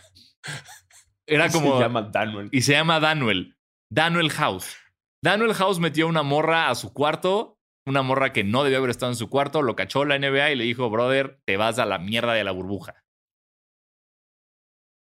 [1.28, 1.78] Era como...
[1.78, 2.50] Se llama Daniel.
[2.52, 3.56] y se llama Daniel.
[3.92, 4.76] Daniel House.
[5.24, 7.59] Daniel House metió una morra a su cuarto,
[7.90, 10.56] una morra que no debió haber estado en su cuarto, lo cachó la NBA y
[10.56, 13.04] le dijo, brother, te vas a la mierda de la burbuja.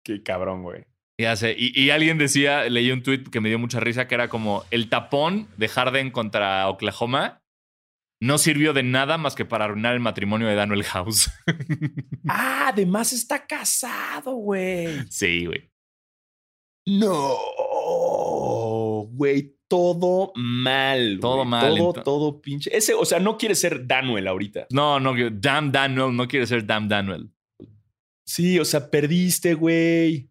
[0.05, 0.85] Qué cabrón, güey.
[1.19, 4.15] Y, hace, y, y alguien decía, leí un tweet que me dio mucha risa, que
[4.15, 7.43] era como el tapón de Harden contra Oklahoma
[8.23, 11.29] no sirvió de nada más que para arruinar el matrimonio de Daniel House.
[12.29, 15.05] Ah, además está casado, güey.
[15.11, 15.69] sí, güey.
[16.87, 17.37] No,
[19.11, 21.19] güey, todo mal.
[21.19, 21.49] Todo güey.
[21.49, 22.77] mal, Todo, todo pinche.
[22.77, 24.67] Ese, o sea, no quiere ser Daniel ahorita.
[24.69, 27.31] No, no, damn Daniel, no quiere ser damn Daniel.
[28.27, 30.29] Sí, o sea, perdiste, güey.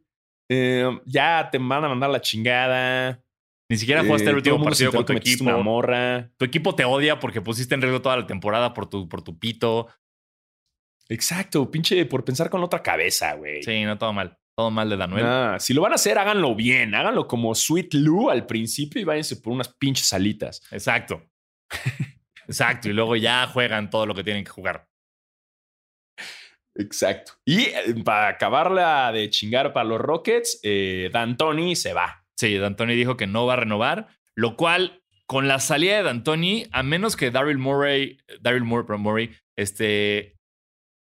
[0.48, 3.24] Eh, ya te van a mandar la chingada.
[3.68, 5.44] Ni siquiera jugaste el Eh, último mundo se partido con tu equipo.
[5.46, 6.32] Una morra.
[6.38, 9.40] Tu equipo te odia porque pusiste en riesgo toda la temporada por tu, por tu
[9.40, 9.88] pito.
[11.10, 13.64] Exacto, pinche por pensar con la otra cabeza, güey.
[13.64, 14.38] Sí, no, todo mal.
[14.58, 15.24] Todo mal de Daniel.
[15.24, 16.94] Nah, si lo van a hacer, háganlo bien.
[16.94, 20.62] Háganlo como Sweet Lou al principio y váyanse por unas pinches alitas.
[20.72, 21.24] Exacto.
[22.48, 22.90] Exacto.
[22.90, 24.88] Y luego ya juegan todo lo que tienen que jugar.
[26.76, 27.34] Exacto.
[27.46, 32.24] Y eh, para acabarla de chingar para los Rockets, eh, D'Antoni se va.
[32.38, 36.68] Sí, D'Antoni dijo que no va a renovar, lo cual, con la salida de D'Antoni,
[36.72, 40.38] a menos que Daryl Murray, Daryl Murray, Murray, este,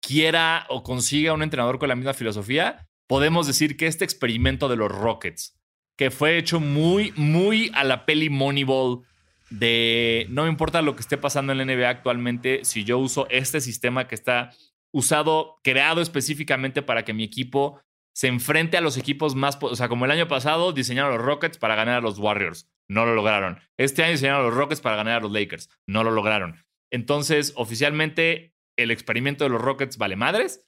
[0.00, 4.76] quiera o consiga un entrenador con la misma filosofía, podemos decir que este experimento de
[4.76, 5.58] los Rockets,
[5.96, 9.02] que fue hecho muy, muy a la peli Moneyball,
[9.50, 13.26] de no me importa lo que esté pasando en la NBA actualmente, si yo uso
[13.30, 14.50] este sistema que está
[14.92, 17.80] usado, creado específicamente para que mi equipo
[18.12, 21.58] se enfrente a los equipos más, o sea, como el año pasado diseñaron los Rockets
[21.58, 23.60] para ganar a los Warriors, no lo lograron.
[23.76, 26.64] Este año diseñaron los Rockets para ganar a los Lakers, no lo lograron.
[26.90, 30.66] Entonces, oficialmente, el experimento de los Rockets vale madres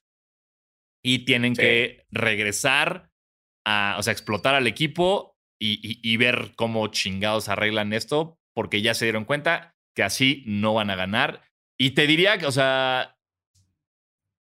[1.15, 1.63] y tienen Sí.
[1.63, 3.11] que regresar
[3.67, 8.83] a, o sea, explotar al equipo y, y- y ver cómo chingados arreglan esto, porque
[8.83, 11.43] ya se dieron cuenta que así no van a ganar.
[11.79, 13.17] Y te diría que, o sea,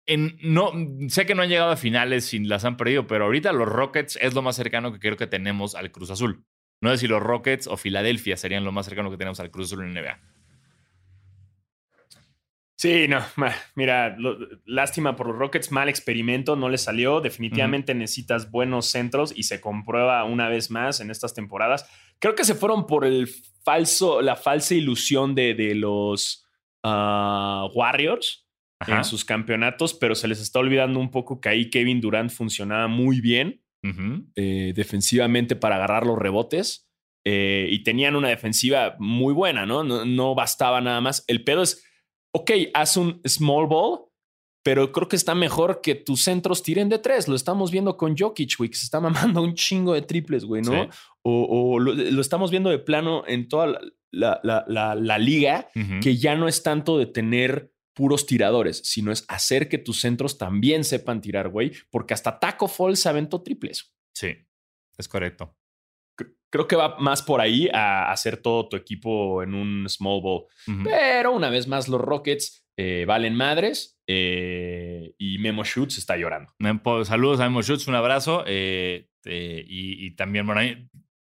[0.06, 0.72] en, no,
[1.08, 4.16] sé que no han llegado a finales y las han perdido, pero ahorita los Rockets
[4.20, 6.44] es lo más cercano que creo que tenemos al Cruz Azul.
[6.82, 9.72] No sé si los Rockets o Filadelfia serían lo más cercano que tenemos al Cruz
[9.72, 10.20] Azul en NBA.
[12.78, 13.18] Sí, no,
[13.74, 17.20] mira, lo- lástima por los Rockets, mal experimento, no les salió.
[17.20, 21.86] Definitivamente necesitas buenos centros y se comprueba una vez más en estas temporadas.
[22.20, 23.28] Creo que se fueron por el
[23.64, 26.46] falso, la falsa ilusión de, de los
[26.84, 28.46] ah, Warriors
[28.80, 28.98] Ajá.
[28.98, 32.86] en sus campeonatos, pero se les está olvidando un poco que ahí Kevin Durant funcionaba
[32.88, 33.60] muy bien
[34.36, 36.88] eh, defensivamente para agarrar los rebotes
[37.24, 39.82] eh, y tenían una defensiva muy buena, ¿no?
[39.82, 40.04] ¿no?
[40.04, 41.24] No bastaba nada más.
[41.26, 41.84] El pedo es,
[42.32, 44.00] ok, haz un small ball,
[44.64, 47.28] pero creo que está mejor que tus centros tiren de tres.
[47.28, 49.00] Lo estamos viendo con Jokic, güey, que se está
[49.38, 50.72] mamando un chingo de triples, güey, ¿no?
[50.72, 50.88] Sí.
[51.22, 53.66] O, o lo, lo estamos viendo de plano en toda
[54.10, 55.68] la, la- la- liga,
[56.02, 60.38] que ya no es tanto de tener puros tiradores, sino es hacer que tus centros
[60.38, 63.92] también sepan tirar, güey, porque hasta Taco Fall se aventó triples.
[64.14, 64.28] Sí,
[64.96, 65.56] es correcto.
[66.48, 70.20] Cre- Creo que va más por ahí a hacer todo tu equipo en un small
[70.22, 70.44] ball.
[70.84, 76.52] Pero una vez más, los Rockets eh, valen madres eh, y Memo Schutz está llorando.
[77.04, 78.44] Saludos a Memo Schutz, un abrazo.
[78.46, 80.62] eh, y, y también, bueno,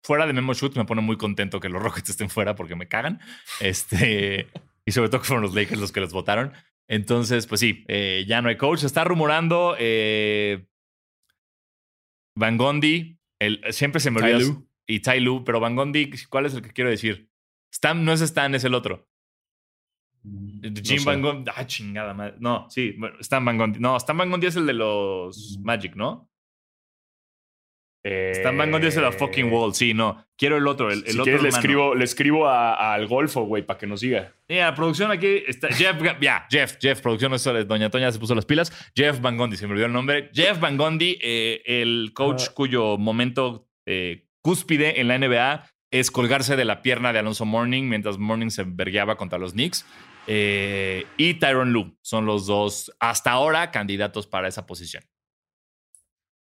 [0.04, 2.88] fuera de Memo Schutz me pone muy contento que los Rockets estén fuera porque me
[2.88, 3.20] cagan.
[3.60, 4.48] Este,
[4.86, 6.54] y sobre todo que fueron los Lakers los que los votaron.
[6.90, 7.84] Entonces, pues sí,
[8.28, 8.80] ya no hay coach.
[8.80, 9.76] Se está rumorando
[12.36, 13.20] Van Gondi.
[13.40, 14.38] El, siempre se me olvida.
[14.88, 17.30] Y Ty Lue, pero Van Gundy, ¿cuál es el que quiero decir?
[17.71, 19.08] Stan, no es Stan, es el otro.
[20.84, 21.52] Jim Van Gundy.
[21.56, 22.36] Ah, chingada madre.
[22.39, 23.80] No, sí, Stan Van Gundy.
[23.80, 26.30] No, Stan Van Gundy es el de los Magic, ¿no?
[28.04, 29.73] Stan Van Gundy es el de la fucking wall.
[29.73, 30.26] Sí, no.
[30.38, 30.89] Quiero el otro.
[30.91, 33.86] El, el si otro quieres, le escribo, le escribo a- al Golfo, güey, para que
[33.86, 34.34] nos diga.
[34.47, 35.67] Mira, producción aquí está.
[35.69, 37.34] Jeff, ya, Jeff, Jeff, producción,
[37.67, 38.71] Doña Toña se puso las pilas.
[38.95, 40.30] Jeff Van Gundy, se me olvidó el nombre.
[40.34, 42.52] Jeff Van Gundy, eh, el coach Ah.
[42.54, 47.84] cuyo momento eh, cúspide en la NBA es colgarse de la pierna de Alonso Morning
[47.84, 49.86] mientras Morning se vergueaba contra los Knicks.
[50.26, 55.04] Eh, y Tyron Lue son los dos, hasta ahora, candidatos para esa posición.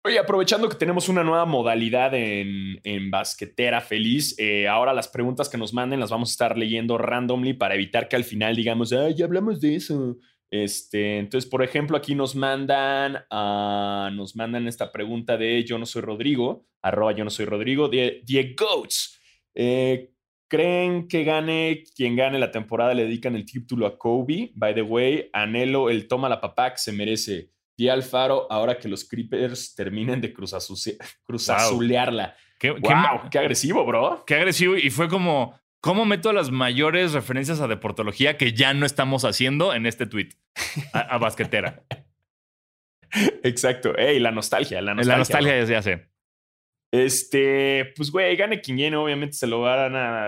[0.03, 5.49] Oye, aprovechando que tenemos una nueva modalidad en, en Basquetera Feliz, eh, ahora las preguntas
[5.49, 8.93] que nos manden las vamos a estar leyendo randomly para evitar que al final digamos,
[8.93, 10.17] ay, ya hablamos de eso.
[10.63, 13.25] Este, entonces, por ejemplo, aquí nos mandan,
[14.15, 18.21] nos mandan esta pregunta de Yo no soy Rodrigo, arroba Yo no soy Rodrigo, de
[18.23, 19.19] Die Goats.
[19.53, 20.11] Eh,
[20.47, 24.51] ¿Creen que gane quien gane la temporada le dedican el título a Kobe?
[24.55, 27.49] By the way, anhelo el toma la papá que se merece.
[27.77, 32.35] Di Alfaro, ahora que los Creepers terminen de cruzazulearla.
[32.57, 33.29] Qué, qué- ¡Wow!
[33.29, 34.23] ¡Qué agresivo, bro!
[34.25, 34.77] qué agresivo.
[34.77, 39.71] Y fue como, ¿cómo meto las mayores referencias a deportología que ya no estamos haciendo
[39.75, 40.29] en este tweet?
[40.93, 41.83] A, a basquetera.
[43.43, 43.95] Exacto.
[43.95, 44.19] ¡Ey!
[44.19, 45.13] La nostalgia, la nostalgia.
[45.13, 46.09] la nostalgia ya se hace.
[46.91, 50.27] Este, pues, güey, gane quien obviamente se lo van a,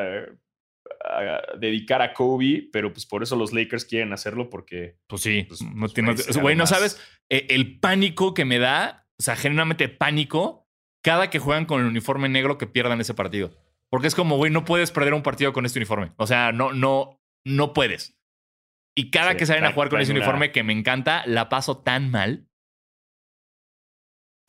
[1.03, 5.43] a dedicar a Kobe, pero pues por eso los Lakers quieren hacerlo porque Pues sí,
[5.47, 9.35] Pues, no pues, tiene- güey, no sabes eh, el pánico que me da, o sea,
[9.35, 10.67] genuinamente pánico
[11.03, 13.51] cada que juegan con el uniforme negro que pierdan ese partido.
[13.89, 16.11] Porque es como, güey, no puedes perder un partido con este uniforme.
[16.17, 18.19] O sea, no, no, no puedes.
[18.95, 21.49] Y cada Sí, que salen a jugar con ese una- uniforme que me encanta, la
[21.49, 22.47] paso tan mal.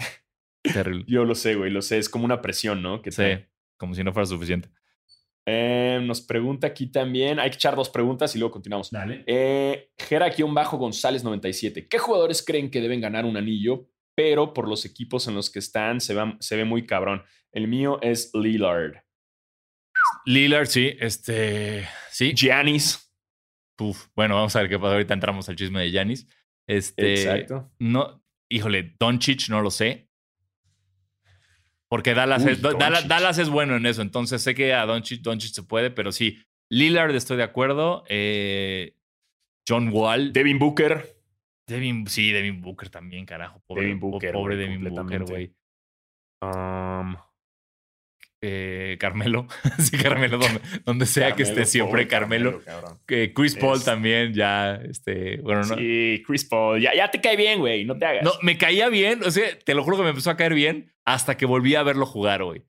[0.65, 1.05] Terrible.
[1.07, 3.01] yo lo sé, güey, lo sé, es como una presión, ¿no?
[3.03, 3.49] Que Sí, traen.
[3.79, 4.69] como si no fuera suficiente.
[5.47, 8.91] Eh, nos pregunta aquí también, hay que echar dos preguntas y luego continuamos.
[8.91, 9.25] Dale.
[9.27, 11.89] Eh, Gera-González97.
[11.89, 13.89] ¿Qué jugadores creen que deben ganar un anillo?
[14.15, 17.23] Pero por los equipos en los que están se, va- se ve muy cabrón.
[17.53, 19.05] El mío es Lillard.
[20.29, 22.35] Lillard, sí, este, sí.
[22.35, 23.11] Giannis.
[23.81, 24.93] Uf, bueno, vamos a ver qué pasa.
[24.93, 26.27] Ahorita entramos al chisme de Yanis.
[26.67, 27.71] Este, Exacto.
[27.79, 30.11] No, híjole, Doncic no lo sé.
[31.89, 34.03] Porque Dallas, Uy, es, Dallas, es bueno en eso.
[34.03, 36.39] Entonces sé que a Doncic, Doncic se puede, pero sí.
[36.69, 38.05] Lillard estoy de acuerdo.
[38.11, 38.99] Eh,
[39.67, 40.35] John Wall.
[40.35, 41.17] Devin Booker.
[41.67, 43.63] Devin, sí, Devin Booker también, carajo.
[43.67, 45.55] Pobre, Devin Booker, Pobre Devin Booker, güey.
[46.43, 47.17] Um,
[48.41, 49.49] Eh, Carmelo.
[49.79, 52.61] sí, Carmelo, donde, donde sea que esté siempre Carmelo.
[53.35, 55.77] Chris Paul también, ya, este, bueno, no.
[55.77, 56.81] Sí, Chris Paul.
[56.81, 57.85] Ya, ya te cae bien, güey.
[57.85, 58.23] No te hagas.
[58.23, 60.93] No, me caía bien, o sea, te lo juro que me empezó a caer bien
[61.05, 62.63] hasta que volví a verlo jugar, güey.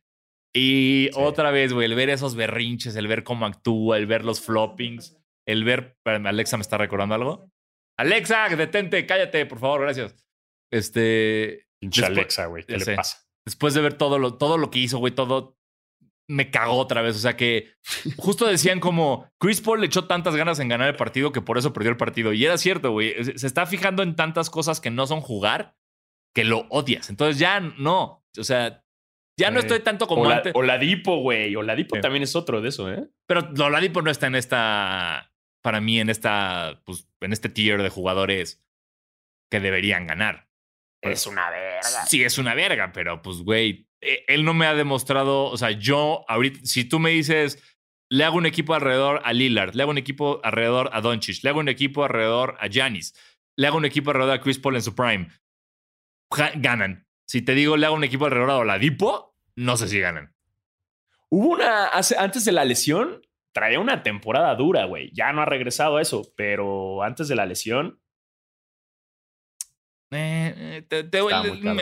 [0.55, 1.19] Y Sí.
[1.19, 5.15] otra vez, güey, el ver esos berrinches, el ver cómo actúa, el ver los floppings,
[5.47, 5.97] el ver.
[6.05, 7.51] Alexa me está recordando algo.
[7.99, 10.15] Alexa, detente, cállate, por favor, gracias.
[10.71, 11.67] Este.
[11.79, 12.63] Pinche Alexa, güey.
[12.63, 12.95] ¿Qué le sé.
[12.95, 13.19] pasa?
[13.45, 15.58] Después de ver todo lo, todo lo que hizo, güey, todo
[16.29, 17.15] me cagó otra vez.
[17.15, 17.73] O sea que
[18.17, 21.57] justo decían como Chris Paul le echó tantas ganas en ganar el partido que por
[21.57, 22.31] eso perdió el partido.
[22.31, 23.15] Y era cierto, güey.
[23.37, 25.75] Se está fijando en tantas cosas que no son jugar
[26.33, 27.09] que lo odias.
[27.09, 28.23] Entonces ya no.
[28.37, 28.85] O sea,
[29.37, 30.53] ya no estoy tanto como antes.
[30.55, 31.55] Oladipo, güey.
[31.55, 32.01] Oladipo Sí.
[32.01, 33.09] también es otro de eso, ¿eh?
[33.25, 35.33] Pero Oladipo no está en esta.
[35.63, 36.81] Para mí, en esta.
[36.85, 38.63] Pues en este tier de jugadores
[39.51, 40.47] que deberían ganar.
[41.01, 41.81] Es una verga.
[42.05, 46.23] Sí, es una verga, pero pues, güey, él no me ha demostrado, o sea, yo
[46.27, 47.61] ahorita, si tú me dices,
[48.09, 51.49] le hago un equipo alrededor a Lillard, le hago un equipo alrededor a Doncic, le
[51.49, 53.13] hago un equipo alrededor a Giannis,
[53.55, 55.27] le hago un equipo alrededor a Chris Paul en su prime,
[56.55, 57.05] ganan.
[57.27, 60.33] Si te digo, le hago un equipo alrededor a Oladipo, no sé si ganan.
[61.29, 61.85] Hubo una.
[61.87, 65.11] hace- antes de la lesión, traía una temporada dura, güey.
[65.13, 67.99] Ya no ha regresado a eso, pero antes de la lesión.
[70.11, 71.03] Eh, eh, te-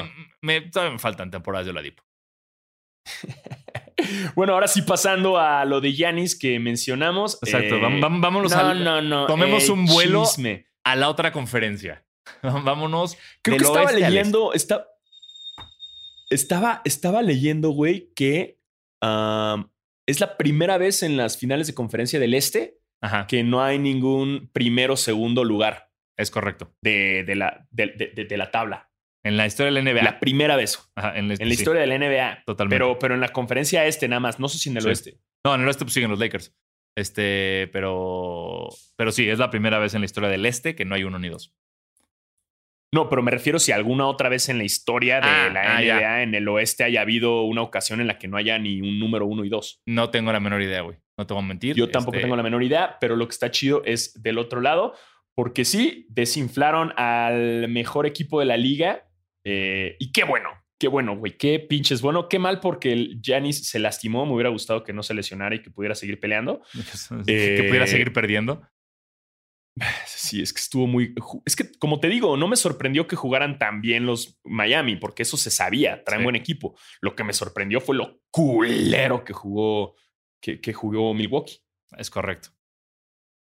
[0.02, 2.04] me, me- todavía me faltan temporadas de Oladipo.
[4.36, 7.40] Bueno, ahora sí pasando a lo de Yanis que mencionamos.
[7.42, 9.26] Exacto, eh, vam- vámonos no, al- no, no.
[9.26, 10.68] tomemos eh, un vuelo chisme.
[10.84, 12.06] a la otra conferencia.
[12.44, 13.18] Vámonos.
[13.42, 14.54] Creo que estaba leyendo.
[14.54, 14.86] Está,
[16.30, 18.60] estaba, estaba leyendo, güey, que
[20.06, 23.78] es la primera vez en las finales de conferencia del Este Ajá, que no hay
[23.80, 26.74] ningún primero o segundo lugar es correcto.
[26.82, 28.90] de, de la, de, de- de- de la tabla.
[29.28, 30.04] En la historia de la NBA.
[30.04, 30.80] La primera vez.
[30.96, 32.44] Ajá, en la, En la sí, historia de la NBA.
[32.46, 32.76] Totalmente.
[32.76, 34.40] Pero, pero en la conferencia este nada más.
[34.40, 34.88] No sé si en el Sí.
[34.90, 35.20] oeste.
[35.46, 36.56] No, en el oeste pues, siguen los Lakers.
[36.96, 38.68] Este, pero.
[38.96, 41.20] Pero sí, es la primera vez en la historia del este que no hay uno
[41.20, 41.54] ni dos.
[42.94, 45.82] No, pero me refiero si alguna otra vez en la historia de Ah, la ah,
[45.82, 46.24] NBA ya.
[46.24, 49.26] en el oeste haya habido una ocasión en la que no haya ni un número
[49.26, 49.82] uno y dos.
[49.86, 50.98] No tengo la menor idea, güey.
[51.18, 51.76] No te voy a mentir.
[51.76, 54.62] Yo tampoco Este, tengo la menor idea, pero lo que está chido es del otro
[54.62, 54.94] lado,
[55.36, 59.04] porque sí, desinflaron al mejor equipo de la liga.
[59.50, 63.68] Eh, y qué bueno, qué bueno, güey, qué pinches bueno, qué mal porque el Giannis
[63.70, 64.26] se lastimó.
[64.26, 66.62] Me hubiera gustado que no se lesionara y que pudiera seguir peleando.
[67.26, 68.62] que pudiera Eh, seguir perdiendo.
[70.08, 71.14] Sí, es que estuvo muy.
[71.46, 75.22] Es que, como te digo, no me sorprendió que jugaran tan bien los Miami, porque
[75.22, 76.24] eso se sabía, traen Sí.
[76.24, 76.76] buen equipo.
[77.00, 79.96] Lo que me sorprendió fue lo culero que jugó,
[80.42, 81.60] que, que jugó Milwaukee.
[81.96, 82.50] Es correcto.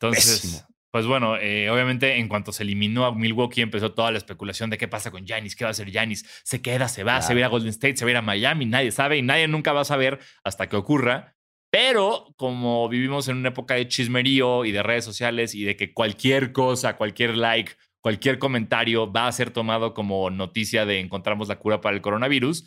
[0.00, 0.68] Entonces, Pésimo.
[0.90, 4.78] Pues bueno, eh, obviamente en cuanto se eliminó a Milwaukee empezó toda la especulación de
[4.78, 7.36] qué pasa con Giannis, qué va a hacer Giannis, se queda, se va, se va
[7.36, 9.48] a ir a Golden State, se va a ir a Miami, nadie sabe y nadie
[9.48, 11.36] nunca va a saber hasta que ocurra.
[11.70, 15.92] Pero como vivimos en una época de chismerío y de redes sociales y de que
[15.92, 21.58] cualquier cosa, cualquier like, cualquier comentario va a ser tomado como noticia de encontramos la
[21.58, 22.64] cura para el coronavirus,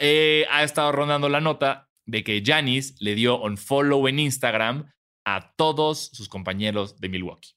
[0.00, 4.90] eh, ha estado rondando la nota de que Giannis le dio un follow en Instagram
[5.24, 7.52] a todos sus compañeros de Milwaukee.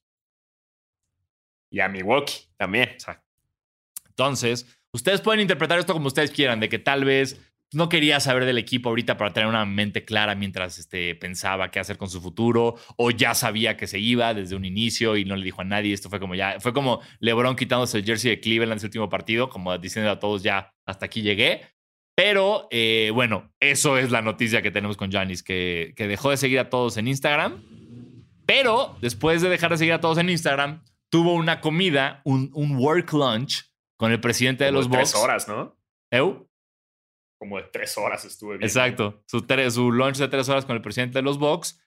[1.70, 2.90] Y a Milwaukee también.
[2.90, 3.28] Exacto.
[4.08, 7.40] Entonces, ustedes pueden interpretar esto como ustedes quieran, de que tal vez
[7.74, 11.80] no quería saber del equipo ahorita para tener una mente clara mientras este, pensaba qué
[11.80, 15.36] hacer con su futuro, o ya sabía que se iba desde un inicio y no
[15.36, 15.94] le dijo a nadie.
[15.94, 19.10] Esto fue como ya, fue como LeBron quitándose el jersey de Cleveland en su último
[19.10, 21.62] partido, como diciendo a todos ya hasta aquí llegué.
[22.18, 26.38] Pero eh, bueno, eso es la noticia que tenemos con Giannis, que, que dejó de
[26.38, 27.64] seguir a todos en Instagram.
[28.48, 32.76] Pero después de dejar de seguir a todos en Instagram, tuvo una comida, un, un
[32.78, 35.24] work lunch con el presidente de los tres Bucks.
[35.24, 35.78] horas, ¿no?
[36.10, 36.50] Eu,
[37.40, 38.66] Como de tres horas estuve viendo.
[38.66, 39.24] Exacto.
[39.28, 41.80] Su, su lunch de tres horas con el presidente de los Bucks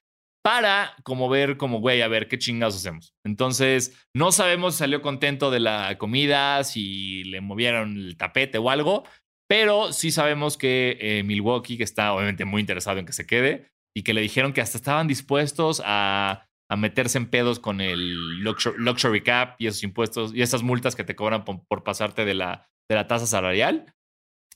[0.43, 3.15] para como ver como, güey, a ver qué chingados hacemos.
[3.25, 8.71] Entonces, no sabemos si salió contento de la comida, si le movieron el tapete o
[8.71, 9.05] algo,
[9.51, 13.67] pero sí sabemos que eh, Milwaukee, que está obviamente muy interesado en que se quede,
[13.97, 18.39] y que le dijeron que hasta estaban dispuestos a, a meterse en pedos con el
[18.45, 22.25] luxury, luxury cap y esos impuestos y esas multas que te cobran por, por pasarte
[22.25, 23.93] de la, de la tasa salarial.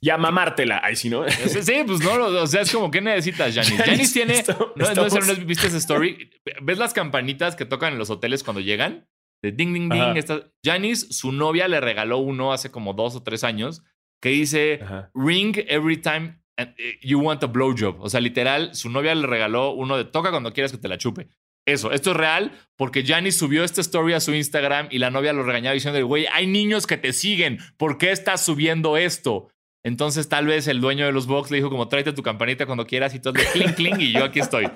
[0.01, 0.81] Ya mamártela.
[0.85, 1.29] Ahí sí, ¿no?
[1.29, 3.83] Sí, sí, pues no, o sea, es como, ¿qué necesitas, Janis?
[3.85, 4.35] Janis tiene.
[4.35, 6.31] está- No, estamos- no, no, ¿Viste esa story?
[6.63, 9.09] ¿Ves las campanitas que tocan en los hoteles cuando llegan?
[9.43, 10.25] De ding, ding, ding.
[10.65, 13.83] Janis, su novia le regaló uno hace como dos o tres años
[14.25, 15.11] que dice Ajá.
[15.15, 18.01] ring every time eh, you want a blowjob.
[18.01, 20.97] O sea, literal, su novia le regaló uno de toca cuando quieras que te la
[20.97, 21.29] chupe.
[21.67, 25.35] Eso, esto es real porque Janis subió esta story a su Instagram y la novia
[25.35, 29.51] lo regañaba diciendo, güey, hay niños que te siguen, ¿por qué estás subiendo esto?
[29.83, 32.87] Entonces tal vez el dueño de los box le dijo como tráete tu campanita cuando
[32.87, 34.71] quieras y todo de cling cling y yo aquí estoy.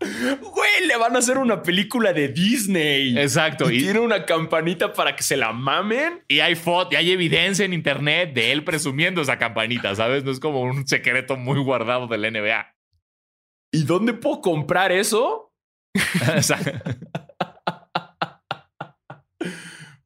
[0.78, 3.18] Güey, le van a hacer una película de Disney.
[3.18, 3.70] Exacto.
[3.70, 6.22] Y Y, tiene una campanita para que se la mamen.
[6.28, 10.24] y hay foto, y hay evidencia en internet de él presumiendo esa campanita, ¿sabes?
[10.24, 12.74] No es como un secreto muy guardado de la NBA.
[13.72, 15.52] ¿Y dónde puedo comprar eso?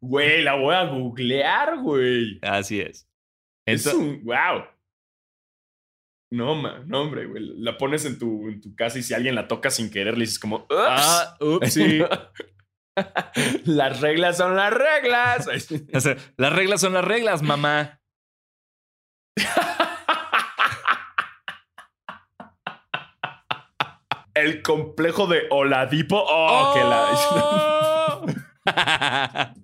[0.01, 2.39] Güey, la voy a googlear, güey.
[2.43, 3.09] Así es.
[3.67, 4.25] Es Ento- un.
[4.25, 4.65] ¡Wow!
[6.31, 7.43] No, ma, no, hombre, güey.
[7.59, 10.25] La pones en tu, en tu casa y si alguien la toca sin querer, le
[10.25, 10.67] dices como.
[10.69, 10.75] "Ups".
[10.77, 12.01] Ah, ups, sí.
[13.65, 15.49] las reglas son las reglas.
[15.95, 18.01] O sea, las reglas son las reglas, mamá.
[24.35, 26.23] El complejo de Oladipo.
[26.29, 27.13] Oh, que la.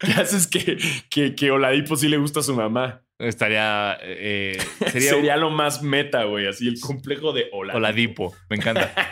[0.00, 0.78] ¿Qué haces que,
[1.10, 3.02] que, que Oladipo sí le gusta a su mamá?
[3.20, 3.98] Estaría.
[4.02, 4.58] eh,
[4.90, 6.46] sería Sería, lo más meta, güey.
[6.48, 7.76] Así el complejo de Oladipo.
[7.78, 8.36] Oladipo.
[8.48, 8.92] Me encanta.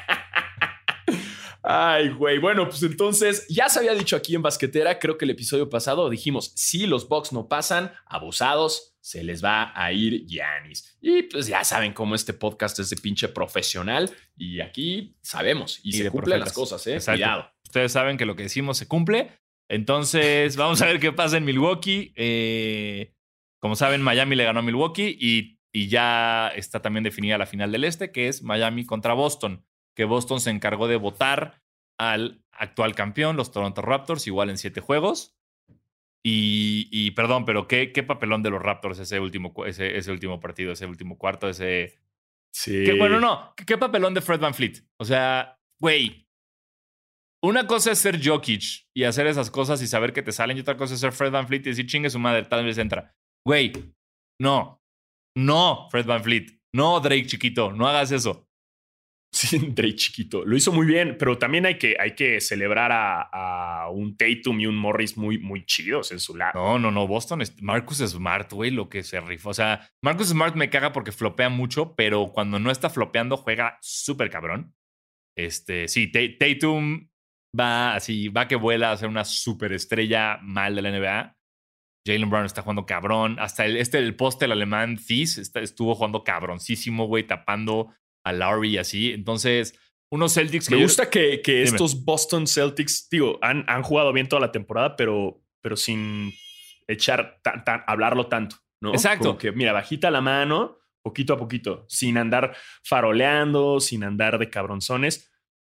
[1.63, 2.39] Ay, güey.
[2.39, 6.09] Bueno, pues entonces ya se había dicho aquí en Basquetera, creo que el episodio pasado
[6.09, 10.97] dijimos, si los Bucks no pasan, abusados, se les va a ir Giannis.
[11.03, 15.91] Y pues ya saben cómo este podcast es de pinche profesional y aquí sabemos y,
[15.91, 16.47] Y se cumplen profetas.
[16.49, 16.95] las cosas, ¿eh?
[16.95, 17.19] Exacto.
[17.19, 17.51] Cuidado.
[17.65, 19.31] Ustedes saben que lo que decimos se cumple.
[19.69, 22.15] Entonces, vamos a ver qué pasa en Milwaukee.
[22.17, 23.13] Eh,
[23.61, 27.73] como saben, Miami le ganó a Milwaukee y, y ya está también definida la final
[27.73, 29.65] del Este, que es Miami contra Boston.
[29.95, 31.63] Que Boston se encargó de votar
[31.99, 35.37] al actual campeón, los Toronto Raptors, igual en siete juegos.
[36.25, 40.41] Y, y perdón, pero ¿qué, qué papelón de los Raptors ese último, ese, ese último
[40.41, 41.99] partido, ese último cuarto, ese,
[42.51, 42.85] Sí.
[42.85, 43.55] que, bueno, no.
[43.57, 44.83] ¿Qué, qué papelón de Fred Van Fleet?
[44.99, 46.27] O sea, güey.
[47.41, 50.61] Una cosa es ser Jokic y hacer esas cosas y saber que te salen, y
[50.61, 53.15] otra cosa es ser Fred Van Fleet y decir chingue su madre, tal vez entra.
[53.47, 53.73] Güey,
[54.41, 54.81] no.
[55.37, 56.47] No, Fred Van Fleet.
[56.75, 57.73] No, Drake chiquito.
[57.73, 58.49] No hagas eso.
[59.33, 60.45] Sí, Dre chiquito.
[60.45, 64.61] Lo hizo muy bien, pero también hay que, hay que celebrar a, a un Tatum
[64.61, 66.53] y un Morris muy, muy chidos en su lado.
[66.55, 67.07] No, no, no.
[67.07, 69.51] Boston, es, Marcus Smart, güey, lo que se rifó.
[69.51, 73.79] O sea, Marcus Smart me caga porque flopea mucho, pero cuando no está flopeando, juega
[73.81, 74.75] súper cabrón.
[75.37, 77.09] Este, sí, Tatum
[77.59, 81.38] va así, va que vuela a ser una superestrella mal de la NBA.
[82.07, 83.37] Jalen Brown está jugando cabrón.
[83.39, 87.95] Hasta el, este, el poste, el alemán Thies, estuvo jugando cabroncísimo, güey, tapando
[88.25, 89.13] a Lowry y así.
[89.13, 89.79] Entonces,
[90.11, 90.77] unos Celtics que.
[90.77, 94.97] Me gusta que, que estos Boston Celtics, digo, han, han, jugado bien toda la temporada,
[94.97, 96.33] pero, pero sin
[96.87, 98.93] echar, tan, tan, hablarlo tanto, ¿no?
[98.93, 99.29] Exacto.
[99.29, 104.49] Como que, mira, bajita la mano, poquito a poquito, sin andar faroleando, sin andar de
[104.49, 105.31] cabronzones,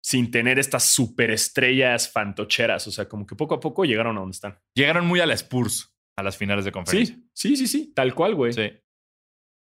[0.02, 2.86] sin tener estas superestrellas fantocheras.
[2.86, 4.58] O sea, como que poco a poco llegaron a donde están.
[4.74, 5.89] Llegaron muy a la Spurs,
[6.20, 7.16] a las finales de conferencia.
[7.34, 8.52] Sí, sí, sí, sí, tal cual, güey.
[8.52, 8.70] Sí.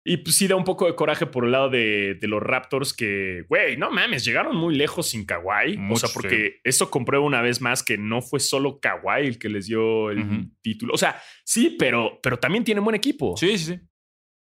[0.03, 2.95] Y pues sí da un poco de coraje por el lado de, de los Raptors
[2.95, 5.78] que, güey, no mames, llegaron muy lejos sin Kawhi.
[5.91, 6.61] o sea, porque sí.
[6.64, 10.18] esto comprueba una vez más que no fue solo Kawhi el que les dio el
[10.20, 10.51] uh -huh.
[10.62, 10.95] título.
[10.95, 13.36] O sea, sí, pero, pero también tienen buen equipo.
[13.36, 13.80] Sí, sí, sí.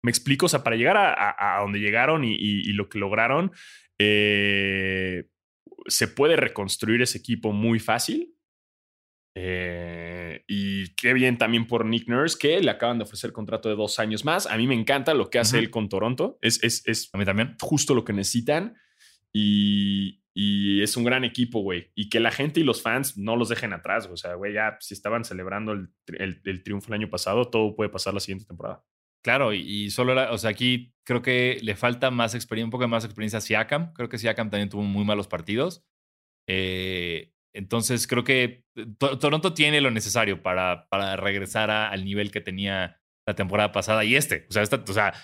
[0.03, 2.89] Me explico, o sea, para llegar a, a, a donde llegaron y, y, y, lo
[2.89, 3.53] que lograron,
[4.01, 5.25] eh,
[5.87, 8.35] se puede reconstruir ese equipo muy fácil.
[9.35, 13.77] Eh, y qué bien también por Nick Nurse, que le acaban de ofrecer contrato de
[13.77, 14.47] dos años más.
[14.47, 15.63] A mí me encanta lo que hace uh -huh.
[15.65, 16.39] él con Toronto.
[16.43, 17.57] Es, es, es a mí también.
[17.61, 18.77] justo lo que necesitan.
[19.33, 21.91] Y, y es un gran equipo, güey.
[21.95, 24.09] Y que la gente y los fans no los dejen atrás.
[24.11, 27.75] O sea, güey, ya si estaban celebrando el, el, el, triunfo el año pasado, todo
[27.75, 28.85] puede pasar la siguiente temporada.
[29.23, 32.73] Claro, y, y solo, era, o sea, aquí creo que le falta más experiencia, un
[32.73, 33.93] poco más experiencia a Siakam.
[33.95, 35.85] Creo que Siakam también tuvo muy malos partidos.
[36.49, 38.65] Eh, entonces creo que
[38.99, 44.05] Toronto tiene lo necesario para, para regresar a, al nivel que tenía la temporada pasada
[44.05, 44.47] y este.
[44.49, 45.15] O sea, esta, o sea,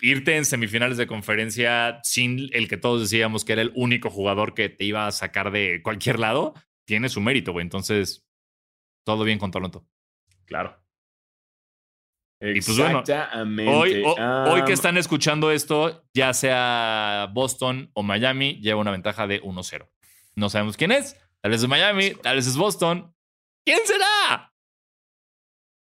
[0.00, 4.54] irte en semifinales de conferencia sin el que todos decíamos que era el único jugador
[4.54, 6.54] que te iba a sacar de cualquier lado,
[6.86, 7.62] tiene su mérito, güey.
[7.62, 8.26] Entonces,
[9.06, 9.86] todo bien con Toronto.
[10.44, 10.80] Claro.
[12.40, 13.02] Y pues bueno,
[13.70, 19.26] hoy, um, hoy que están escuchando esto, ya sea Boston o Miami, lleva una ventaja
[19.26, 19.88] de 1-0.
[20.36, 21.16] No sabemos quién es.
[21.40, 23.14] Tal vez es Miami, tal vez es Boston.
[23.64, 24.52] ¿Quién será?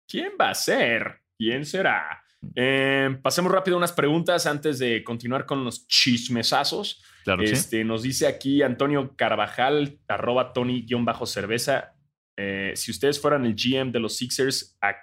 [0.07, 1.21] ¿Quién va a ser?
[1.37, 2.23] ¿Quién será?
[2.55, 7.03] Eh, pasemos rápido unas preguntas antes de continuar con los chismesazos.
[7.23, 7.83] Claro este, sí.
[7.83, 11.95] Nos dice aquí Antonio Carvajal, arroba Tony-cerveza.
[12.37, 14.95] Eh, si ustedes fueran el GM de los Sixers, ¿a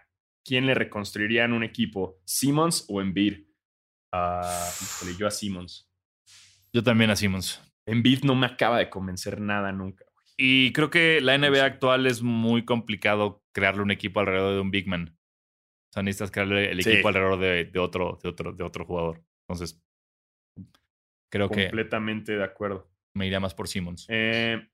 [0.44, 2.20] quién le reconstruirían un equipo?
[2.24, 3.44] ¿Simmons o Embiid?
[4.12, 5.90] Uh, yo a Simmons.
[6.72, 7.60] Yo también a Simmons.
[7.86, 10.04] Embiid no me acaba de convencer nada nunca.
[10.36, 14.70] Y creo que la NBA actual es muy complicado crearle un equipo alrededor de un
[14.70, 15.16] big man.
[15.16, 17.06] O sea, necesitas crearle el equipo sí.
[17.06, 19.22] alrededor de, de, otro, de, otro, de otro jugador.
[19.48, 19.80] Entonces,
[21.30, 21.66] creo Completamente que.
[21.66, 22.90] Completamente de acuerdo.
[23.14, 24.06] Me iría más por Simmons.
[24.08, 24.68] Eh,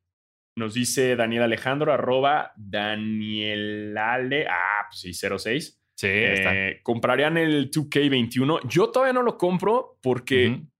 [0.57, 4.47] nos dice Daniel Alejandro, arroba Danielale.
[4.49, 5.79] Ah, pues sí, 06.
[5.95, 8.67] Sí, eh, ¿Comprarían el 2K21?
[8.67, 10.71] Yo todavía no lo compro porque uh -huh.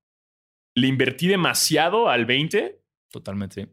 [0.75, 2.79] Le invertí demasiado al 20.
[3.11, 3.69] Totalmente.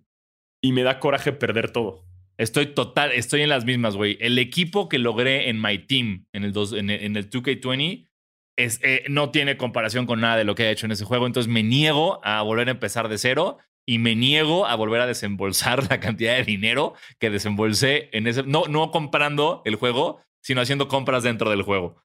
[0.62, 2.04] Y me da coraje perder todo.
[2.36, 4.16] Estoy total, estoy en las mismas, güey.
[4.20, 8.08] El equipo que logré en My Team, en el, dos, en el, en el 2K20,
[8.56, 11.26] es, eh, no tiene comparación con nada de lo que he hecho en ese juego.
[11.26, 15.06] Entonces me niego a volver a empezar de cero y me niego a volver a
[15.06, 18.42] desembolsar la cantidad de dinero que desembolsé en ese.
[18.44, 22.02] No, no comprando el juego, sino haciendo compras dentro del juego.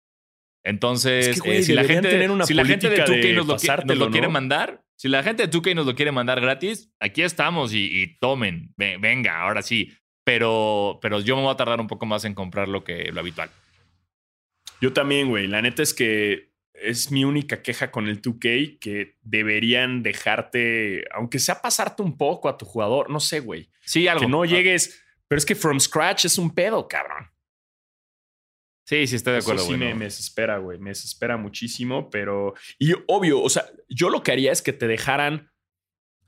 [0.63, 2.09] Entonces, es que, güey, eh, si, la gente,
[2.45, 5.47] si la gente de 2K de nos, lo, nos lo, quiere mandar, si la gente
[5.47, 8.73] de 2K nos lo quiere mandar gratis, aquí estamos y, y tomen.
[8.77, 9.91] Venga, ahora sí.
[10.25, 13.19] Pero, pero yo me voy a tardar un poco más en comprar lo que lo
[13.19, 13.49] habitual.
[14.79, 15.47] Yo también, güey.
[15.47, 21.39] La neta es que es mi única queja con el 2K que deberían dejarte, aunque
[21.39, 23.69] sea pasarte un poco a tu jugador, no sé, güey.
[23.81, 24.21] Sí, algo.
[24.21, 27.29] Que no llegues, pero es que from scratch es un pedo, cabrón.
[28.85, 29.61] Sí, sí, estoy de acuerdo.
[29.61, 29.93] Eso sí bueno.
[29.93, 30.77] me, me desespera, güey.
[30.77, 32.53] Me desespera muchísimo, pero...
[32.77, 35.49] Y obvio, o sea, yo lo que haría es que te dejaran...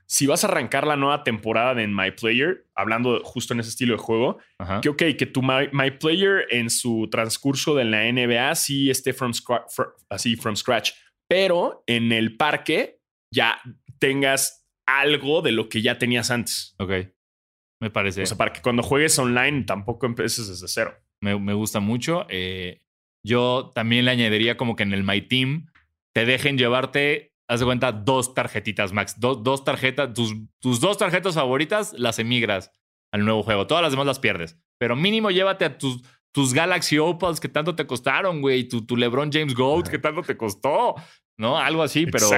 [0.08, 3.94] Si vas a arrancar la nueva temporada de My Player, hablando justo en ese estilo
[3.96, 4.80] de juego, Ajá.
[4.80, 9.12] que ok, que tu My, My, Player en su transcurso de la NBA sí esté
[9.12, 9.64] from scratch,
[10.08, 10.92] así from scratch,
[11.28, 13.00] pero en el parque
[13.32, 13.60] ya
[13.98, 16.76] tengas algo de lo que ya tenías antes.
[16.78, 16.92] Ok,
[17.80, 18.22] me parece.
[18.22, 22.26] O sea, para que cuando juegues online tampoco empieces desde cero me, me gusta mucho.
[22.28, 22.82] Eh,
[23.24, 25.66] yo también le añadiría como que en el My Team
[26.14, 29.18] te dejen llevarte, haz de cuenta, dos tarjetitas max.
[29.18, 32.70] Do, dos tarjetas, tus, tus dos tarjetas favoritas las emigras
[33.12, 33.66] al nuevo juego.
[33.66, 34.58] Todas las demás las pierdes.
[34.78, 36.02] Pero mínimo llévate a tus,
[36.32, 40.22] tus Galaxy Opals que tanto te costaron, güey, tu, tu LeBron James Gold que tanto
[40.22, 40.94] te costó,
[41.38, 41.58] ¿no?
[41.58, 42.28] Algo así, pero,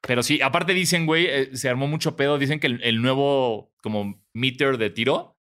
[0.00, 0.40] pero sí.
[0.40, 2.38] Aparte dicen, güey, eh, se armó mucho pedo.
[2.38, 5.36] Dicen que el, el nuevo como meter de tiro,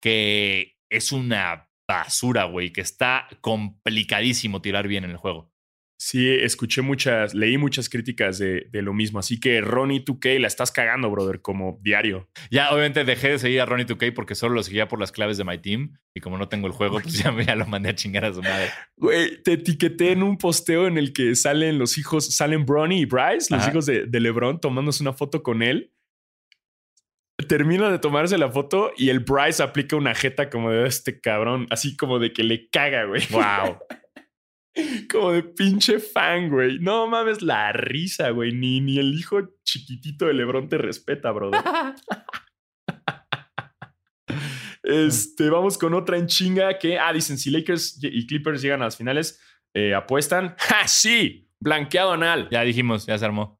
[0.00, 5.50] que es una basura, güey, que está complicadísimo tirar bien en el juego.
[6.00, 9.18] Sí, escuché muchas, leí muchas críticas de, lo mismo.
[9.18, 12.28] Así que Ronnie 2K la estás cagando, brother, como diario.
[12.52, 15.38] Ya, obviamente dejé de seguir a Ronnie 2K porque solo lo seguía por las claves
[15.38, 15.98] de My Team.
[16.14, 18.42] Y como no tengo el juego, pues ya, ya lo mandé a chingar a su
[18.42, 18.70] madre.
[18.96, 23.04] Güey, te etiqueté en un posteo en el que salen los hijos, salen Bronny y
[23.04, 25.92] Bryce, los hijos de, de LeBron, tomándose una foto con él
[27.46, 31.66] termina de tomarse la foto y el Bryce aplica una jeta como de este cabrón,
[31.70, 33.22] así como de que le caga, güey.
[33.30, 33.78] Wow.
[35.10, 36.78] como de pinche fan, güey.
[36.80, 38.52] No mames la risa, güey.
[38.52, 41.60] Ni, ni el hijo chiquitito de Lebron te respeta, brother.
[44.82, 48.86] este, vamos con otra en chinga que, ah, dicen, si Lakers y Clippers llegan a
[48.86, 49.40] las finales,
[49.74, 50.54] eh, apuestan.
[50.58, 51.48] ¡Ja, sí!
[51.60, 52.48] Blanqueado anal.
[52.50, 53.57] Ya dijimos, ya se armó.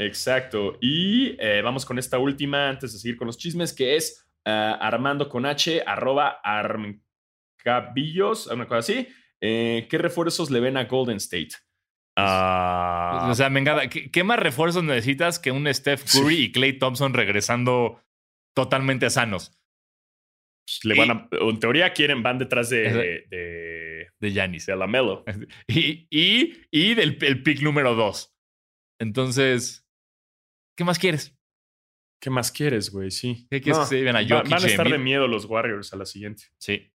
[0.00, 0.78] Exacto.
[0.80, 4.76] Y eh, vamos con esta última antes de seguir con los chismes, que es uh,
[4.80, 9.08] Armando con H, arroba armcabillos, una cosa así.
[9.40, 11.50] Eh, ¿Qué refuerzos le ven a Golden State?
[12.16, 16.78] Uh, o sea, venga, ¿qué, ¿qué, más refuerzos necesitas que un Steph Curry y Clay
[16.78, 18.02] Thompson regresando
[18.54, 19.58] totalmente sanos?
[20.66, 24.66] Pues, le van a, en teoría quieren, van detrás de de Giannis.
[24.66, 25.24] De Lamelo.
[25.66, 28.36] Y, y, y del el pick número dos.
[29.00, 29.89] Entonces,
[30.80, 31.36] ¿qué más quieres?
[32.18, 33.10] ¿Qué más quieres, güey?
[33.10, 33.46] Sí.
[33.50, 35.96] ¿Qué quieres que se lleven a Jokic Van a estar de miedo los Warriors a
[35.96, 36.44] la siguiente.
[36.56, 36.90] Sí.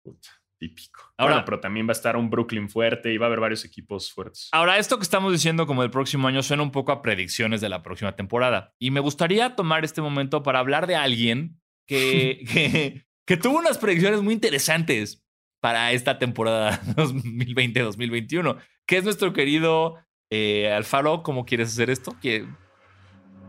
[0.00, 0.28] Puta
[0.60, 1.12] típico.
[1.16, 4.12] Ahora, pero también va a estar un Brooklyn fuerte y va a haber varios equipos
[4.12, 4.48] fuertes.
[4.52, 7.68] Ahora, esto que estamos diciendo como el próximo año suena un poco a predicciones de
[7.68, 8.72] la próxima temporada.
[8.78, 13.78] Y me gustaría tomar este momento para hablar de alguien que, que, que tuvo unas
[13.78, 15.26] predicciones muy interesantes
[15.60, 18.56] para esta temporada 2020-2021,
[18.86, 19.96] que es nuestro querido
[20.34, 21.22] eh, Alfaro.
[21.22, 22.16] ¿Cómo quieres hacer esto?
[22.22, 22.48] Que,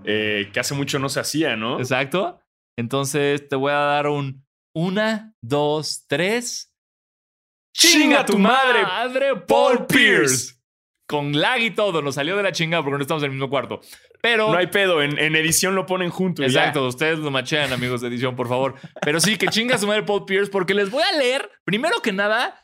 [0.03, 1.79] eh, que hace mucho no se hacía, ¿no?
[1.79, 2.41] Exacto.
[2.77, 4.43] Entonces te voy a dar un
[4.75, 6.73] una, dos, tres
[7.73, 8.83] ¡Chinga tu madre!
[8.83, 10.55] madre Paul Pierce!
[11.07, 13.49] Con lag y todo, nos salió de la chingada porque no estamos en el mismo
[13.49, 13.79] cuarto.
[14.21, 14.51] Pero.
[14.51, 16.45] No hay pedo, en, edición lo ponen juntos.
[16.45, 18.75] Exacto, ustedes lo machean, amigos de edición, por favor.
[19.01, 22.13] Pero sí, que chinga su madre Paul Pierce, porque les voy a leer, primero que
[22.13, 22.62] nada,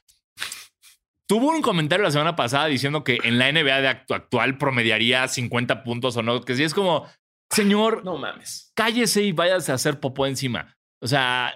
[1.29, 5.83] Tuvo un comentario la semana pasada diciendo que en la NBA de actual promediaría 50
[5.83, 7.05] puntos o no, que sí es como,
[7.51, 10.75] señor, no mames, cállese y váyase a hacer popó encima.
[11.01, 11.53] O sea,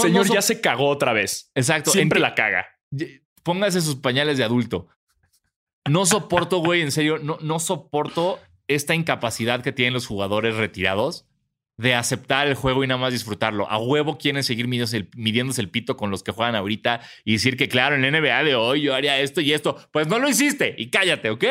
[0.00, 1.50] Señor, ya se cagó otra vez.
[1.54, 1.90] Exacto.
[1.90, 2.66] Siempre la caga.
[3.42, 4.88] Póngase sus pañales de adulto.
[5.88, 8.38] No soporto, güey, en serio, no, no soporto
[8.68, 11.26] esta incapacidad que tienen los jugadores retirados
[11.80, 13.68] de aceptar el juego y nada más disfrutarlo.
[13.70, 17.68] A huevo quieren seguir midiéndose el, pito con los que juegan ahorita y decir que,
[17.68, 19.76] claro, en la NBA de hoy yo haría esto y esto.
[19.90, 21.44] Pues no lo hiciste y cállate, ¿ok?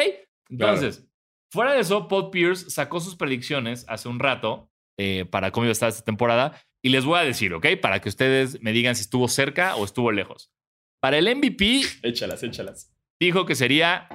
[0.50, 1.08] Entonces,
[1.52, 4.70] fuera de eso, Paul Pierce sacó sus predicciones hace un rato
[5.00, 7.66] eh, para cómo iba a estar esta temporada y les voy a decir, ¿ok?
[7.82, 10.52] Para que ustedes me digan si estuvo cerca o estuvo lejos.
[11.02, 11.82] Para el MVP.
[12.04, 12.94] Échalas, échalas.
[13.20, 14.08] Dijo que sería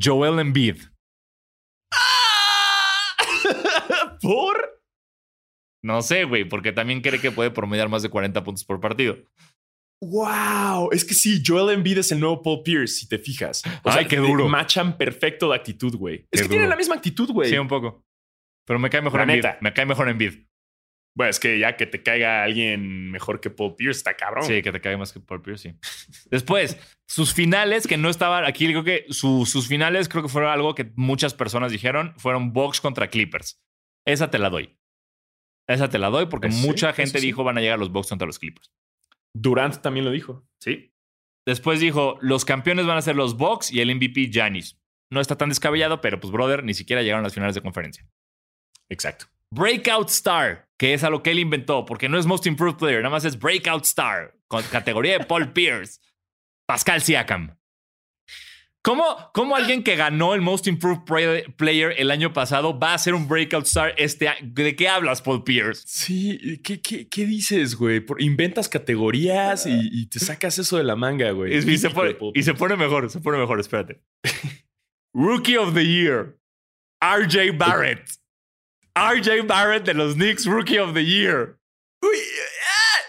[0.00, 0.76] Joel Embiid.
[4.22, 4.77] ¿Por?
[5.88, 9.16] No sé, güey, porque también cree que puede promediar más de 40 puntos por partido.
[10.02, 10.90] ¡Wow!
[10.92, 13.62] Es que sí, Joel Embiid es el nuevo Paul Pierce, si te fijas.
[13.82, 14.50] O Ay, sea, qué duro.
[14.50, 16.26] Machan perfecto de actitud, güey.
[16.30, 17.48] Es que tienen la misma actitud, güey.
[17.48, 18.04] Sí, un poco.
[18.66, 19.50] Pero me cae mejor en Embiid.
[19.62, 20.44] Me cae mejor en Embiid.
[21.16, 24.44] Bueno, es que ya que te caiga alguien mejor que Paul Pierce, está cabrón.
[24.44, 26.28] Sí, que te caiga más que Paul Pierce, sí.
[26.30, 26.78] Después,
[27.08, 30.92] sus finales, que no estaban aquí, creo que sus finales, creo que fueron algo que
[30.96, 33.58] muchas personas dijeron, fueron Bucks contra Clippers.
[34.06, 34.77] Esa te la doy.
[35.68, 38.38] Esa te la doy porque mucha gente dijo van a llegar los Bucks contra los
[38.38, 38.72] Clippers.
[39.34, 40.46] Durant también lo dijo.
[40.60, 40.94] Sí.
[41.46, 44.78] Después dijo, los campeones van a ser los Bucks y el MVP Giannis.
[45.10, 48.06] No está tan descabellado, pero pues, brother, ni siquiera llegaron a las finales de conferencia.
[48.90, 49.26] Exacto.
[49.50, 53.02] Breakout Star, que es a lo que él inventó, porque no es Most Improved Player,
[53.02, 56.00] nada más es Breakout Star, con categoría de Paul Pierce,
[56.66, 57.57] Pascal Siakam.
[58.82, 61.02] ¿Cómo, ¿Cómo, alguien que ganó el Most Improved
[61.56, 64.38] Player el año pasado va a ser un Breakout Star este año?
[64.52, 65.82] ¿De qué hablas, Paul Pierce?
[65.84, 68.04] Sí, ¿qué, qué, qué dices, güey?
[68.18, 71.54] Inventas categorías y, te sacas eso de la manga, güey.
[71.54, 74.00] Y, y, se pone, y se pone mejor, se pone mejor, espérate.
[75.12, 76.38] Rookie of the Year,
[77.02, 78.08] RJ Barrett.
[78.94, 81.57] RJ Barrett de los Knicks Rookie of the Year.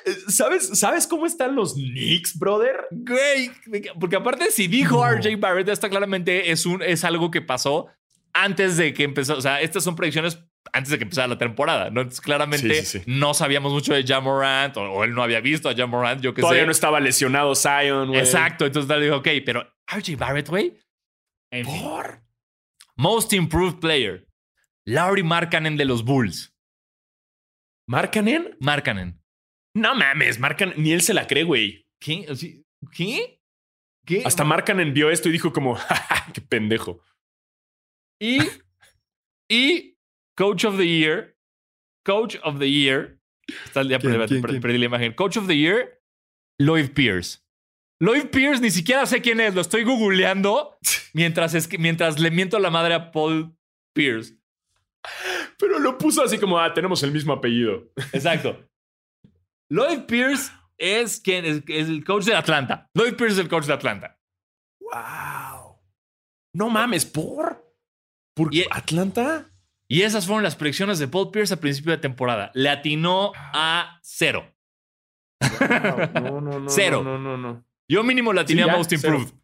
[0.10, 2.88] Eh, ¿sabes, ¿Sabes cómo están los Knicks, brother?
[2.92, 3.52] Güey,
[4.00, 7.88] porque aparte si dijo RJ Barrett, esta claramente es, un, es algo que pasó
[8.34, 9.38] antes de que empezó.
[9.38, 10.40] O sea, estas son predicciones
[10.74, 11.90] antes de que empezara la temporada.
[11.90, 12.02] ¿no?
[12.02, 13.04] Entonces, claramente Sí, sí, sí.
[13.08, 16.42] no sabíamos mucho de Jamorant o, o él no había visto a Jamorant, yo qué
[16.42, 16.66] Todavía sé.
[16.68, 18.20] no estaba lesionado Zion, güey.
[18.20, 18.66] Exacto.
[18.66, 20.78] Entonces tal dijo, ok, pero RJ Barrett, güey.
[21.52, 21.82] En fin.
[21.82, 22.22] ¿Por?
[22.96, 24.28] Most Improved Player.
[24.86, 26.54] Lauri Markkanen de los Bulls.
[27.88, 28.56] ¿Marcanen?
[28.60, 29.19] Markkanen.
[29.76, 30.82] No mames, Marcanen.
[30.82, 31.86] Ni él se la cree, güey.
[32.00, 32.26] ¿Qué?
[32.96, 33.42] ¿Qué?
[34.06, 34.24] ¿Qué?
[34.26, 37.04] Hasta Marcanen vio esto y dijo como, "Ja, ja, qué pendejo.
[38.22, 38.40] Y,
[39.50, 39.98] y
[40.36, 41.38] Coach of the Year.
[42.06, 43.20] Coach of the Year.
[43.66, 44.62] Está, ya ¿Quién, perdí, quién, perdí- quién?
[44.62, 45.14] perdí la imagen.
[45.14, 46.02] Coach of the Year,
[46.60, 47.40] Lloyd Pierce.
[48.02, 49.54] Lloyd Pierce, ni siquiera sé quién es.
[49.56, 50.78] Lo estoy googleando
[51.14, 53.56] mientras, es que, mientras le miento la madre a Paul
[53.94, 54.36] Pierce.
[55.58, 57.92] Pero lo puso así como, ah, tenemos el mismo apellido.
[58.14, 58.66] Exacto.
[59.72, 62.90] Lloyd Pierce es quien es, es el coach de Atlanta.
[62.94, 64.20] Lloyd Pierce es el coach de Atlanta.
[64.80, 65.78] Wow.
[66.56, 67.64] No mames, ¿por?
[68.36, 69.46] ¿Por Y- Atlanta?
[69.92, 72.52] Y esas fueron las predicciones de Paul Pierce a principio de temporada.
[72.54, 74.56] Le atinó a cero.
[76.22, 76.70] No, no, no.
[76.70, 77.02] Cero.
[77.04, 77.66] No, no, no.
[77.90, 79.18] Yo mínimo tenía Sí, ya, Most cero.
[79.20, 79.40] Improved.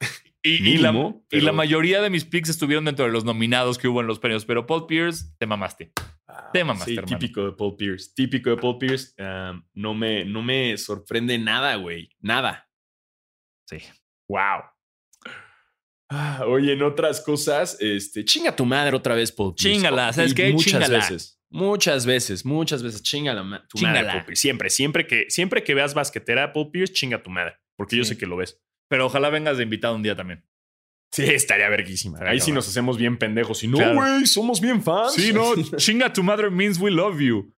[0.42, 3.88] Y, y la, y la mayoría de mis picks estuvieron dentro de los nominados que
[3.88, 5.92] hubo en los premios, pero Paul Pierce, te mamaste.
[6.52, 7.18] Te mamaste, Sí, hermano.
[7.18, 8.12] típico de Paul Pierce.
[8.14, 9.14] Típico de Paul Pierce.
[9.18, 12.08] Um, no, me, no me sorprende nada, güey.
[12.20, 12.68] Nada.
[13.68, 13.78] Sí.
[14.28, 14.62] Wow.
[16.12, 19.76] Ah, oye, en otras cosas, este, chinga tu madre otra vez, Paul Pierce.
[19.78, 20.52] Chíngala, ¿sabes qué?
[20.52, 21.40] Muchas veces.
[21.52, 23.02] Muchas veces, muchas veces.
[23.02, 24.04] Chinga ma- tu madre.
[24.06, 24.40] Paul Pierce.
[24.40, 27.56] Siempre, siempre que, siempre que veas basquetera, Paul Pierce, chinga tu madre.
[27.76, 28.60] Porque yo sé que lo ves.
[28.88, 30.44] Pero ojalá vengas de invitado un día también.
[31.12, 32.18] Sí, estaría verguísima.
[32.22, 33.64] Ahí sí nos hacemos bien pendejos.
[33.64, 33.94] Y no, Claro.
[33.96, 35.14] güey, somos bien fans.
[35.14, 37.52] Sí, no, chinga tu madre means we love you.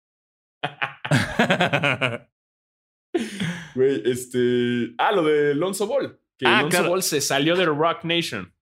[3.74, 4.94] Güey, este.
[4.98, 6.18] Ah, lo de Lonzo Ball.
[6.38, 6.90] Que Ah, Lonzo claro.
[6.90, 8.54] Ball se salió de Rock Nation.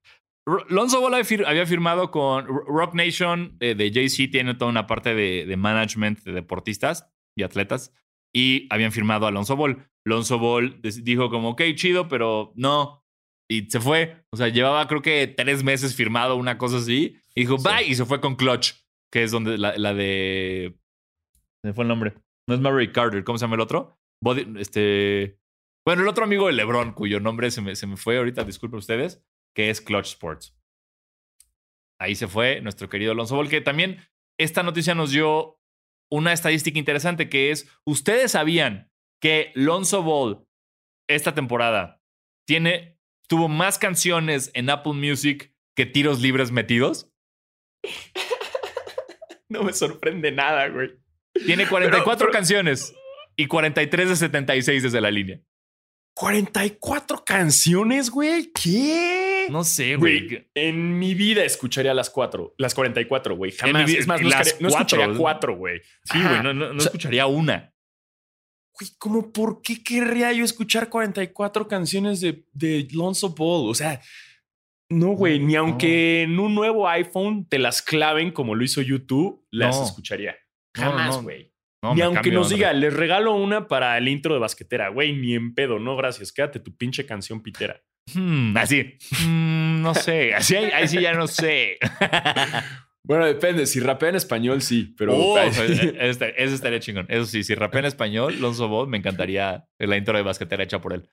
[0.47, 4.70] R- Lonzo Ball había fir- había firmado con Rock Nation eh, de, Jay-Z, tiene toda
[4.70, 7.93] una parte de, de management de deportistas y atletas,
[8.34, 9.86] y habían firmado a Lonzo Ball.
[10.05, 13.05] Lonzo Ball dijo como, ok, chido, pero no.
[13.51, 14.22] Y se fue.
[14.32, 17.16] O sea, llevaba creo que tres meses firmado, una cosa así.
[17.34, 17.64] Y dijo, Sí.
[17.68, 18.74] bye, y se fue con Clutch,
[19.12, 20.78] que es donde la, la de...
[21.62, 22.14] Se me fue el nombre.
[22.49, 23.99] No es Murray Carter, ¿cómo se llama el otro?
[24.22, 25.38] Body- este...
[25.86, 28.78] Bueno, el otro amigo de LeBron, cuyo nombre se me, se me fue ahorita, disculpen
[28.78, 29.24] ustedes,
[29.57, 30.55] que es Clutch Sports.
[32.01, 33.99] Ahí se fue nuestro querido Alonso Ball, que también
[34.38, 35.59] esta noticia nos dio
[36.12, 38.90] una estadística interesante, que es, ¿ustedes sabían
[39.20, 40.46] que Lonzo Ball
[41.09, 42.01] esta temporada
[42.46, 42.97] tiene,
[43.29, 47.11] tuvo más canciones en Apple Music que tiros libres metidos?
[49.51, 50.91] No me sorprende nada, güey.
[51.47, 52.95] Tiene 44 pero- canciones
[53.35, 55.41] y 43 de 76 desde la línea.
[56.14, 58.53] 44 canciones, güey.
[58.53, 59.47] ¿Qué?
[59.51, 62.55] No sé, Güey, en mi vida escucharía las cuatro.
[62.59, 63.53] Las 44, güey.
[63.53, 63.87] Jamás.
[63.87, 65.57] mi vida- es más, no, las escucharía- cuatro.
[65.57, 65.81] güey.
[66.05, 67.72] Sí, güey, no, escucharía una.
[68.99, 73.68] ¿Cómo por qué querría yo escuchar 44 canciones de, de Lonzo Ball?
[73.70, 74.01] O sea,
[74.91, 79.45] no, güey, ni aunque en un nuevo iPhone te las claven como lo hizo YouTube,
[79.51, 79.85] las No.
[79.85, 80.37] escucharía.
[80.74, 81.53] Jamás, güey.
[81.83, 82.57] No, ni aunque cambio, nos no.
[82.57, 86.33] diga, les regalo una para el intro de basquetera, güey, ni en pedo, no, gracias,
[86.33, 87.81] quédate tu pinche canción pitera.
[88.14, 88.97] Hmm, así.
[89.24, 90.35] Hmm, no sé.
[90.35, 91.79] Así ahí sí ya no sé.
[93.09, 95.16] Bueno, depende, si rapea en español, sí, pero...
[95.16, 97.06] Oh, ese, ese estaría chingón.
[97.09, 100.80] Eso sí, si rapea en español, Lonzo Ball, me encantaría la intro de basquetera hecha
[100.82, 101.09] por él.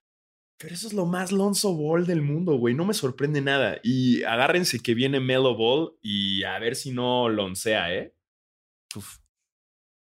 [0.59, 2.75] Pero eso es lo más Lonzo Ball del mundo, güey.
[2.75, 3.79] No me sorprende nada.
[3.81, 8.13] Y agárrense que viene Melo Ball y a ver si no loncea, ¿eh?
[8.95, 9.17] Uf,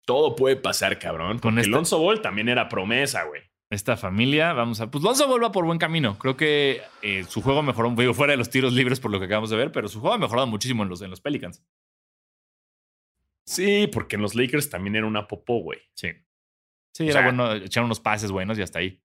[0.06, 1.40] Todo puede pasar, cabrón.
[1.40, 3.42] Con esta- Lonzo Ball también era promesa, güey.
[3.70, 4.90] Esta familia, vamos a.
[4.90, 6.18] Pues Lonzo Ball va por buen camino.
[6.18, 9.26] Creo que eh, su juego mejoró, digo, fuera de los tiros libres por lo que
[9.26, 11.64] acabamos de ver, pero su juego ha mejorado muchísimo en los, en los Pelicans.
[13.46, 15.80] Sí, porque en los Lakers también era una popó, güey.
[15.94, 16.10] Sí.
[16.94, 19.02] Sí, O era sea- bueno echar unos pases buenos y hasta ahí.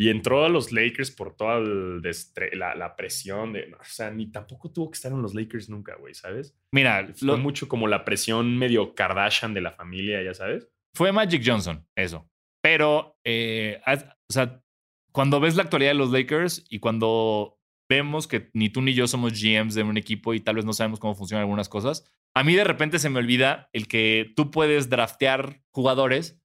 [0.00, 3.74] Y entró a los Lakers por toda el destre- la, la presión de.
[3.80, 6.56] O sea, ni tampoco tuvo que estar en los Lakers nunca, güey, ¿sabes?
[6.70, 10.68] Mira, Fue lo- mucho como la presión medio Kardashian de la familia, ya sabes.
[10.94, 12.28] fue Magic Johnson, eso.
[12.70, 14.62] Pero, eh, o sea,
[15.10, 17.58] cuando ves la actualidad de los Lakers y cuando
[17.88, 20.74] vemos que ni tú ni yo somos GMs de un equipo y tal vez no
[20.74, 22.04] sabemos cómo funcionan algunas cosas,
[22.34, 26.42] a mí de repente se me olvida el que tú puedes draftear jugadores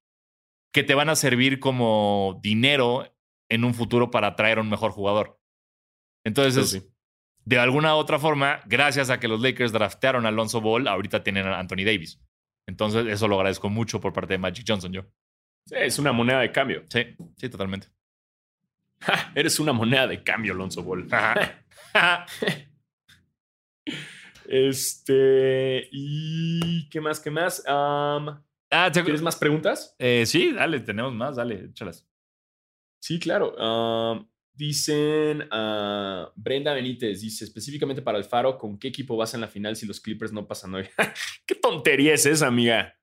[0.72, 3.14] que te van a servir como dinero
[3.50, 5.38] en un futuro para atraer a un mejor jugador.
[6.24, 6.82] Entonces, sí.
[7.44, 11.22] de alguna u otra forma, gracias a que los Lakers draftearon a Alonso Ball, ahorita
[11.22, 12.18] tienen a Anthony Davis.
[12.66, 15.02] Entonces, eso lo agradezco mucho por parte de Magic Johnson, yo.
[15.66, 16.84] Sí, es una moneda de cambio.
[16.88, 17.00] Sí,
[17.36, 17.88] sí, totalmente.
[19.00, 21.06] Ja, eres una moneda de cambio, Lonzo Ball.
[24.46, 25.88] Este.
[25.90, 27.20] ¿Y qué más?
[27.20, 27.60] ¿Qué más?
[27.66, 28.36] Um,
[28.70, 29.94] Ah, ¿te- ¿Tienes más preguntas?
[30.00, 32.08] eh, sí, dale, tenemos más, dale, échalas.
[33.00, 33.54] Sí, claro.
[33.56, 39.48] Um, dicen ah, Brenda Benítez, dice específicamente para Alfaro, ¿con qué equipo vas en la
[39.48, 40.88] final si los Clippers no pasan hoy?
[41.46, 42.94] ¿Qué tontería es esa, amiga?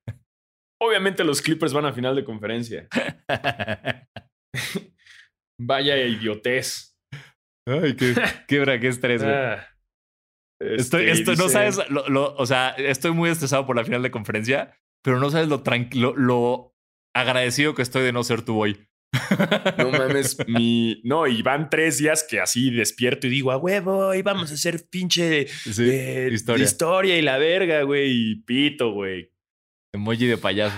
[0.81, 2.87] Obviamente los Clippers van a final de conferencia.
[5.59, 6.97] Vaya idiotez.
[7.67, 8.15] Ay, qué,
[8.47, 9.33] qué, qué estrés, güey.
[9.35, 9.67] Ah,
[10.59, 14.01] Estoy, este, estoy- no sabes, lo- lo- o sea, estoy muy estresado por la final
[14.03, 16.75] de conferencia, pero no sabes lo tranquilo, lo
[17.15, 18.87] agradecido que estoy de no ser tú hoy.
[19.77, 21.01] No mames, mi.
[21.03, 24.53] No, y van tres días que así despierto y digo, a huevo, y vamos a
[24.53, 26.63] hacer pinche Sí, eh, historia.
[26.63, 28.11] historia y la verga, güey.
[28.11, 29.31] Y pito, güey.
[29.93, 30.77] Emoji de payaso.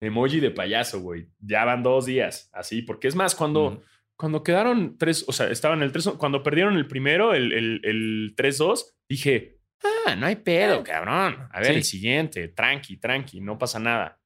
[0.00, 1.28] Emoji de payaso, güey.
[1.40, 2.82] Ya van dos días, así.
[2.82, 3.82] Porque es más, cuando,
[4.16, 8.34] cuando quedaron tres, o sea, estaban el 3, cuando perdieron el primero, el, el, el
[8.36, 9.60] 3-2, dije,
[10.06, 11.48] ah, no hay pedo, cabrón.
[11.52, 11.74] A ver, Sí.
[11.74, 14.20] el siguiente, tranqui, tranqui, no pasa nada.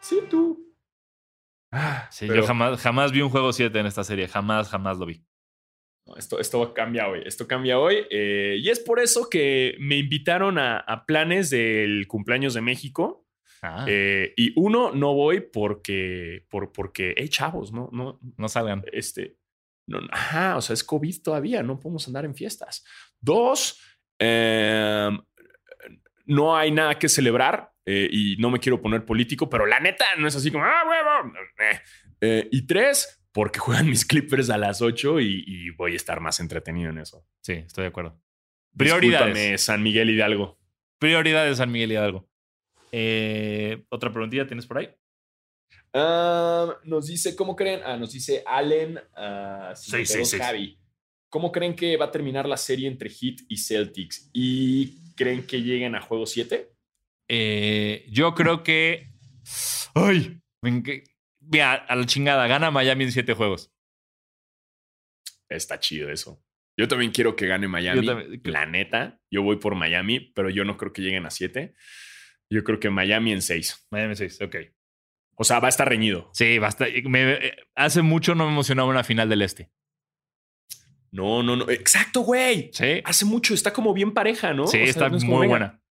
[0.00, 0.74] Sí, tú.
[1.72, 4.98] Ah, Sí, pero- yo jamás, jamás vi un juego 7 en esta serie, jamás, jamás
[4.98, 5.24] lo vi.
[6.06, 7.22] No, esto, esto cambia hoy.
[7.24, 8.06] Esto cambia hoy.
[8.10, 13.26] eh, y es por eso que me invitaron a, a planes del cumpleaños de México.
[13.62, 18.84] Ah, eh, y uno, no voy porque, por, porque, hey, chavos, no, no, no salgan.
[18.92, 19.36] este,
[19.88, 22.84] no, ajá, o sea, es COVID todavía, no podemos andar en fiestas.
[23.20, 23.80] Dos,
[24.18, 25.18] em,
[26.26, 30.04] no hay nada que celebrar eh, y no me quiero poner político, pero la neta
[30.18, 31.32] no es así como, ah, huevo.
[32.50, 36.40] y tres, porque juegan mis Clippers a las 8 y, y voy a estar más
[36.40, 37.22] entretenido en eso.
[37.42, 38.18] Sí, estoy de acuerdo.
[38.72, 39.60] Discúlpame, Prioridades.
[39.60, 40.58] San Miguel Hidalgo.
[40.98, 42.26] Prioridades San Miguel Hidalgo.
[42.92, 44.88] Eh, Otra preguntilla tienes por ahí.
[45.92, 47.80] Ah, nos dice, ¿cómo creen?
[47.84, 50.42] Ah, nos dice Allen ah, 52 sí, sí.
[50.42, 50.78] Javi.
[51.28, 54.30] ¿Cómo creen que va a terminar la serie entre Heat y Celtics?
[54.32, 56.72] ¿Y creen que lleguen a juego 7?
[57.28, 59.10] Eh, yo creo que.
[59.94, 60.40] ¡Ay!
[61.48, 63.72] Mira, a la chingada, gana Miami en siete juegos.
[65.48, 66.42] Está chido eso.
[66.78, 68.04] Yo también quiero que gane Miami.
[68.04, 71.30] Yo también- La neta, yo voy por Miami, pero yo no creo que lleguen a
[71.30, 71.74] 7.
[72.50, 73.86] Yo creo que Miami en 6.
[73.90, 74.56] Miami 6, ok.
[75.36, 76.30] O sea, va a estar reñido.
[76.34, 76.86] Sí, basta.
[77.04, 79.70] me- eh, hace mucho no me emocionaba una final del Este.
[81.12, 81.70] No, no, no.
[81.70, 82.70] Exacto, güey.
[82.72, 84.66] Sí, Hace mucho, está como bien pareja, ¿no?
[84.66, 85.82] sí, O sea, está no es como, muy venga, buena.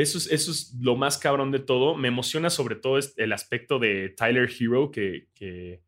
[0.00, 1.94] Eso es, eso es lo más cabrón de todo.
[1.94, 5.82] Me emociona sobre todo el aspecto de Tyler Hero, que, que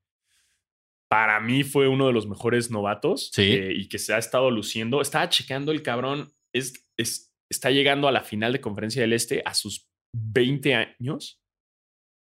[1.08, 3.52] para mí fue uno de los mejores novatos Sí.
[3.52, 5.00] eh, y que se ha estado luciendo.
[5.02, 9.42] Estaba checando el cabrón, es, es, está llegando a la final de Conferencia del Este
[9.44, 11.38] a sus 20 años.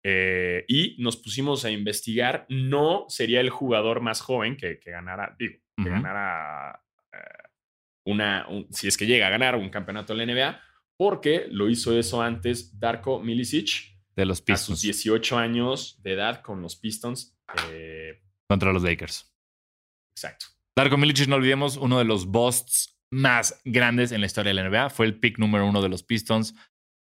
[0.05, 2.45] Eh, y nos pusimos a investigar.
[2.49, 7.17] No sería el jugador más joven que, que ganara, digo, que ganara eh,
[8.05, 10.61] una, un- si es que llega a ganar un campeonato de la NBA,
[10.98, 16.14] porque lo hizo eso antes Darko Milicic De los a sus Pistons 18 años de
[16.14, 17.38] edad con los Pistons.
[17.72, 19.34] Eh, contra los Lakers.
[20.16, 20.48] exacto.
[20.76, 24.70] Darko Milicic, no olvidemos, uno de los busts más grandes en la historia de la
[24.70, 24.89] NBA.
[24.89, 26.56] Fue el pick número uno de los Pistons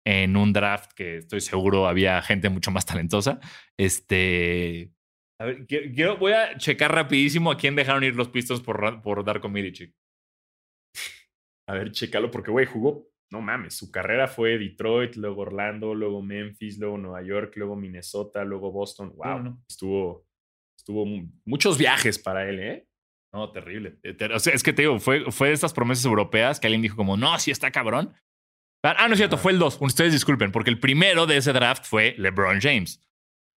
[0.04, 3.40] en un draft que estoy seguro había gente mucho más talentosa.
[3.78, 4.92] Este.
[5.40, 9.24] A ver, quiero, voy a checar rapidísimo a quién dejaron ir los Pistons por, por
[9.24, 9.94] Darko Milicic.
[11.68, 16.22] A ver, chécalo, porque, güey, jugó, no mames, su carrera fue Detroit, luego Orlando, luego
[16.22, 19.12] Memphis, luego Nueva York, luego Minnesota, luego Boston.
[19.16, 20.24] Wow, No, estuvo,
[20.78, 22.86] estuvo mu- muchos viajes para él, ¿eh?
[23.32, 23.96] No, terrible.
[24.02, 26.82] Eh, o sea, es que te digo, fue, fue de estas promesas europeas que alguien
[26.82, 28.12] dijo como, no, sí está cabrón.
[28.84, 29.78] Ah, no es cierto, fue el 2.
[29.80, 33.00] Ustedes disculpen, porque el primero de ese draft fue LeBron James.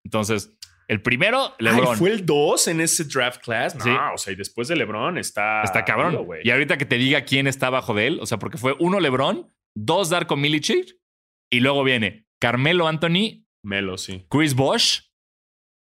[0.05, 0.55] Entonces,
[0.87, 1.87] el primero, LeBron.
[1.93, 3.75] Ay, ¿Fue el 2 en ese draft class?
[3.75, 3.89] No, Sí.
[4.13, 5.63] o sea, y después de LeBron está.
[5.63, 6.27] Está cabrón.
[6.43, 8.99] y ahorita que te diga quién está abajo de él, o sea, porque fue uno
[8.99, 10.97] LeBron, dos Darko Milicic,
[11.51, 14.25] y luego viene Carmelo Anthony, Melo, sí.
[14.29, 15.01] Chris Bosh,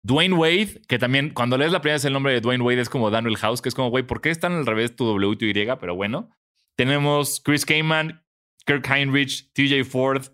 [0.05, 2.89] Dwayne Wade, que también cuando lees la primera vez el nombre de Dwayne Wade es
[2.89, 5.37] como Daniel House, que es como, güey, ¿por qué están al revés tu W y
[5.37, 5.53] tu Y?
[5.79, 6.29] Pero bueno.
[6.75, 8.25] Tenemos Chris Kaman,
[8.65, 10.25] Kirk Heinrich, TJ Ford,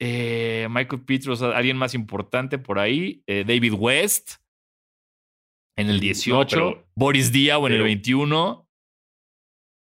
[0.00, 4.32] eh, Michael Petros, alguien más importante por ahí, eh, David West
[5.78, 8.68] en el No, 18, pero- Boris Diaw en el pero- 21,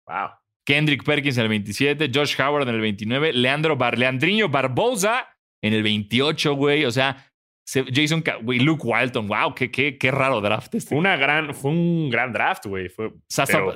[0.08, 0.30] Wow.
[0.70, 5.28] Kendrick Perkins en el 27, Josh Howard en el 29, Leandro Bar Leandriño Barbosa
[5.64, 6.86] en el 28, güey.
[6.86, 7.26] O sea,
[7.66, 10.90] se- Jason, güey, Luke Walton, wow, qué, qué, qué raro draft este.
[10.90, 12.88] Fue, una gran, fue un gran draft, güey.
[12.88, 13.12] Fue.
[13.28, 13.74] Sasa, pero-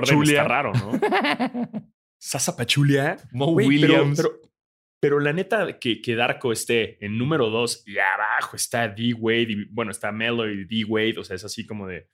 [0.00, 0.42] Pachulia.
[0.42, 0.98] está raro, ¿no?
[2.18, 3.18] Sasa Pachulia.
[3.30, 4.16] Mo Williams.
[4.20, 4.30] Pero,
[5.00, 9.14] pero la neta, que, que Darko esté en número 2 y abajo está D.
[9.14, 10.84] Wade, y bueno, está Melo y D.
[10.86, 12.08] Wade, o sea, es así como de.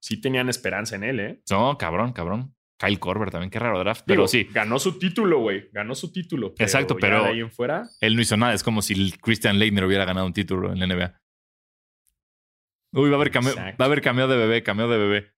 [0.00, 1.42] Sí tenían esperanza en él, ¿eh?
[1.50, 2.54] No, cabrón, cabrón.
[2.78, 4.04] Kyle Korver también, qué raro draft.
[4.06, 5.68] Pero sí, Ganó su título, güey.
[5.72, 6.54] Ganó su título.
[6.54, 7.88] pero Exacto, pero- de ahí en fuera.
[8.00, 8.54] él no hizo nada.
[8.54, 11.20] Es como si Christian Leitner hubiera ganado un título en la NBA.
[12.92, 13.76] Uy, va a haber cameo, Exacto.
[13.80, 15.32] va a haber cameo de bebé, cameo de bebé.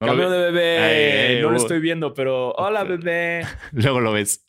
[0.00, 0.78] No vi- de bebé.
[0.78, 3.46] Ay, ay, no lo estoy viendo, pero hola, bebé.
[3.72, 4.46] Luego lo ves.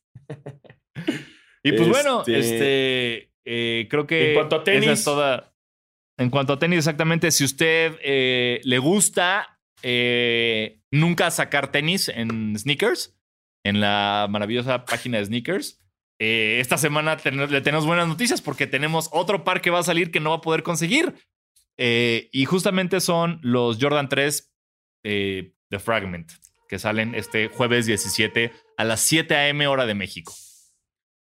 [1.63, 4.83] y pues bueno, Este- este eh, creo que En cuanto a tenis.
[4.83, 5.53] esa es toda.
[6.17, 7.29] En cuanto a tenis, exactamente.
[7.31, 9.54] Si usted eh, le gusta
[9.88, 13.15] eh, nunca sacar tenis en sneakers,
[13.63, 15.79] en la maravillosa página de sneakers.
[16.19, 19.83] eh, esta semana ten- le tenemos buenas noticias porque tenemos otro par que va a
[19.83, 21.13] salir que no va a poder conseguir.
[21.77, 24.51] Eh, y justamente son los Jordan 3
[25.03, 26.31] eh, de Fragment,
[26.69, 29.67] que salen este jueves 17 a las 7 a.m.
[29.67, 30.33] hora de México.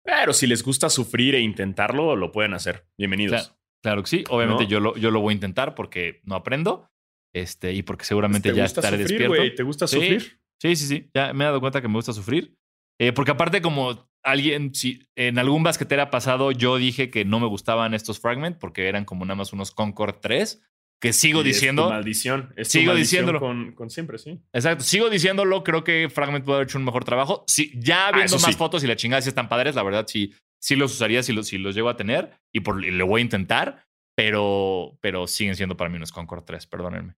[0.03, 2.86] Pero si les gusta sufrir e intentarlo, lo pueden hacer.
[2.97, 3.43] Bienvenidos.
[3.47, 4.24] Claro, claro que sí.
[4.30, 4.70] Obviamente ¿No?
[4.70, 6.91] yo, lo, yo lo voy a intentar porque no aprendo.
[7.34, 9.36] Este, y porque seguramente ¿Te ya gusta estaré sufrir, despierto.
[9.38, 9.55] güey?
[9.55, 9.95] ¿Te gusta Sí.
[9.95, 10.39] sufrir?
[10.61, 11.09] Sí, sí, sí.
[11.13, 12.55] Ya me he dado cuenta que me gusta sufrir.
[12.99, 17.47] Eh, porque aparte, como alguien, si en algún basquetera pasado, yo dije que no me
[17.47, 20.61] gustaban estos Fragment porque eran como nada más unos Concord 3,
[21.01, 21.89] que sigo Y es tu diciendo.
[21.89, 22.53] maldición.
[22.55, 23.39] Es tu Sigo maldición diciéndolo.
[23.39, 24.39] Con, con siempre, sí.
[24.53, 25.63] Exacto, sigo diciéndolo.
[25.63, 27.43] Creo que Fragment puede haber hecho un mejor trabajo.
[27.47, 28.53] Sí, ya viendo Ah, más sí.
[28.53, 31.47] fotos y la chingada si están padres, la verdad sí, sí los usaría si los,
[31.47, 33.84] si los llego a tener y, por, y lo voy a intentar,
[34.15, 37.15] pero, pero siguen siendo para mí unos Concord 3, perdónenme.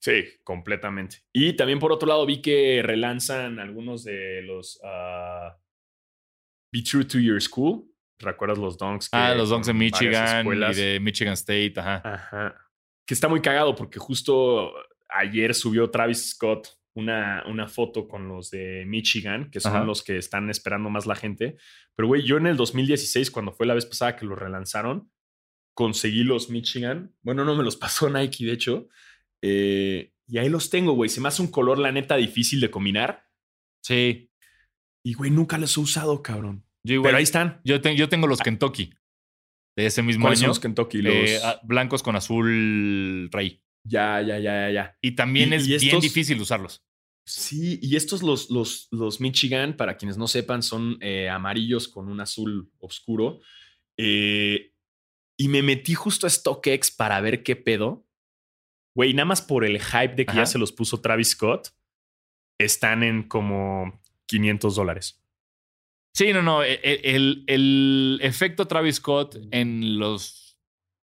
[0.00, 1.18] Sí, completamente.
[1.32, 5.56] Y también por otro lado vi que relanzan algunos de los ah,
[6.72, 7.84] Be True to Your School.
[8.18, 9.08] ¿Recuerdas los donks?
[9.08, 12.00] que Ah, los Donks de Michigan y de Michigan State, ajá.
[12.04, 12.70] Ajá.
[13.06, 14.72] Que está muy cagado porque justo
[15.08, 19.84] ayer subió Travis Scott una, una foto con los de Michigan, que son Ajá.
[19.84, 21.56] los que están esperando más la gente.
[21.96, 25.10] Pero, güey, yo en el 2016, cuando fue la vez pasada que los relanzaron,
[25.74, 27.14] conseguí los Michigan.
[27.22, 28.88] Bueno, no me los pasó Nike, de hecho.
[29.46, 31.10] Eh, y ahí los tengo, güey.
[31.10, 33.28] Se me hace un color, la neta, difícil de combinar.
[33.82, 34.30] Sí,
[35.04, 36.64] Y, güey, nunca los he usado, cabrón.
[36.82, 37.08] yo igual.
[37.08, 37.60] Pero ahí están.
[37.64, 38.94] yo, te- yo tengo los Kentucky
[39.76, 40.50] de ese mismo ¿Cuáles son año.
[40.50, 41.02] los Kentucky?
[41.02, 41.14] Los...
[41.14, 43.60] eh, ah, blancos con azul rey.
[43.86, 44.98] ya, ya, ya, ya, ya.
[45.02, 46.82] Y también Y- es y bien difícil usarlos.
[47.26, 52.08] Sí, y estos los, los, los Michigan, para quienes no sepan, son eh, amarillos con
[52.08, 53.40] un azul oscuro.
[53.98, 54.72] Eh,
[55.38, 58.06] y me metí justo a StockX para ver qué pedo.
[58.94, 60.40] Güey, nada más por el hype de que Ajá.
[60.42, 61.70] ya se los puso Travis Scott,
[62.58, 65.20] están en como 500 dólares.
[66.14, 66.62] Sí, no, no.
[66.62, 70.58] e- e- El, el efecto Travis Scott en los,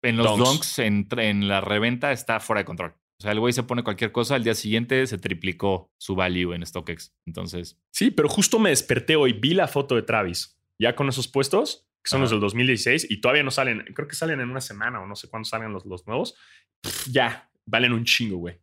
[0.02, 2.94] en los donks, en, en la reventa, está fuera de control.
[3.18, 6.54] O sea, el güey se pone cualquier cosa, al día siguiente se triplicó su value
[6.54, 7.14] en StockX.
[7.26, 11.28] Entonces, Sí, pero justo me desperté hoy, vi la foto de Travis, ya con esos
[11.28, 14.62] puestos, que son los del 2016, y todavía no salen, creo que salen en una
[14.62, 16.34] semana o no sé cuándo salgan los, los nuevos.
[16.82, 18.58] Pff, ya, valen un chingo, güey.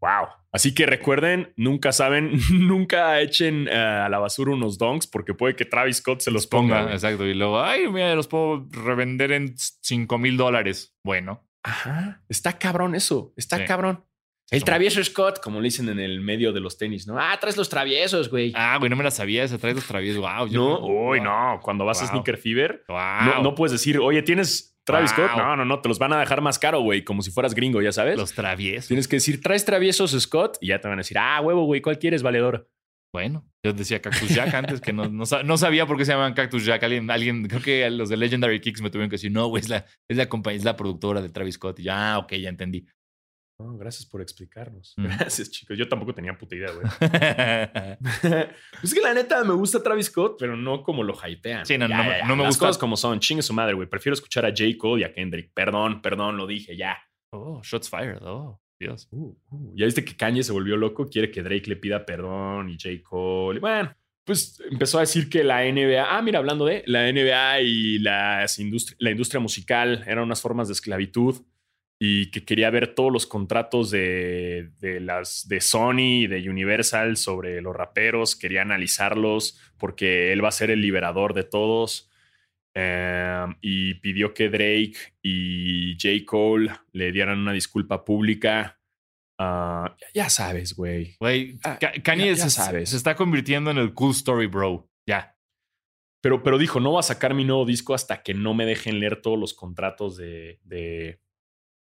[0.00, 0.28] Wow.
[0.50, 5.54] Así que recuerden, nunca saben, nunca echen eh, a la basura unos donks porque puede
[5.54, 6.92] que Travis Scott se los ponga.
[6.92, 7.24] exacto.
[7.24, 10.94] Y luego, ay, mira, los puedo revender en 5 mil dólares.
[11.04, 12.20] Bueno, Ajá.
[12.28, 13.32] Está cabrón eso.
[13.36, 13.64] Está Sí.
[13.64, 14.04] cabrón.
[14.50, 17.18] El travieso Scott, como le dicen en el medio de los tenis, ¿no?
[17.18, 18.52] Ah, traes los traviesos, güey.
[18.54, 19.46] ah, güey, no me la sabía.
[19.48, 20.20] Se trae los traviesos.
[20.20, 20.48] Wow.
[20.48, 21.58] no, uy, no.
[21.62, 22.08] Cuando vas a.
[22.08, 22.98] Sneaker Fever, Wow.
[23.24, 25.26] no, no puedes decir, oye, ¿tienes Travis Wow.
[25.26, 25.36] Scott?
[25.38, 27.80] No, no, no, te los van a dejar más caro, güey, como si fueras gringo,
[27.82, 28.16] ya sabes.
[28.16, 28.88] Los traviesos.
[28.88, 30.58] Tienes que decir, ¿traes traviesos Scott?
[30.60, 32.68] Y ya te van a decir, ah, huevo, güey, ¿cuál quieres, valedor?
[33.14, 36.32] Bueno, yo decía Cactus Jack antes, que no, no, no sabía por qué se llamaban
[36.32, 36.82] Cactus Jack.
[36.82, 39.68] Alguien, alguien, creo que los de Legendary Kicks me tuvieron que decir, no, güey, es
[39.68, 41.78] la, es la compañía, es la productora de Travis Scott.
[41.80, 42.86] Y ya, ah, ok, ya entendí.
[43.62, 44.94] No, gracias por explicarnos.
[44.96, 45.04] Mm.
[45.18, 45.76] Gracias, chicos.
[45.78, 46.86] Yo tampoco tenía puta idea, güey.
[48.82, 51.64] es que la neta me gusta Travis Scott, pero no como lo hypean.
[51.66, 52.66] Sí, no, Ya, no, ya, no me Las gusta.
[52.66, 53.20] cosas como son.
[53.20, 53.88] Chingue su madre, güey.
[53.88, 54.64] Prefiero escuchar a J.
[54.78, 55.50] Cole y a Kendrick.
[55.54, 56.98] Perdón, perdón, lo dije, ya.
[57.30, 58.18] oh, shots fired.
[58.22, 59.08] Oh, Dios.
[59.12, 62.68] Uh, uh, ya viste que Kanye se volvió loco, quiere que Drake le pida perdón
[62.70, 63.02] y J.
[63.08, 63.60] Cole.
[63.60, 63.94] Bueno,
[64.24, 68.58] pues empezó a decir que la NBA, ah, mira, hablando de la NBA y las
[68.58, 71.36] industri- la industria musical eran unas formas de esclavitud
[72.04, 77.16] y que quería ver todos los contratos de, de las de Sony y de Universal
[77.16, 82.08] sobre los raperos, quería analizarlos porque él va a ser el liberador de todos.
[82.74, 86.24] Um, y pidió que Drake y J.
[86.26, 88.80] Cole le dieran una disculpa pública.
[89.38, 91.14] Ah, ya, sabes, güey.
[91.20, 92.90] Güey, Ah, Ka- Kanye ya- ya se, sabes.
[92.90, 94.88] se está convirtiendo en el cool story bro.
[95.06, 95.36] Ya.
[96.22, 98.98] Pero, pero dijo, no va a sacar mi nuevo disco hasta que no me dejen
[99.00, 101.20] leer todos los contratos de, de,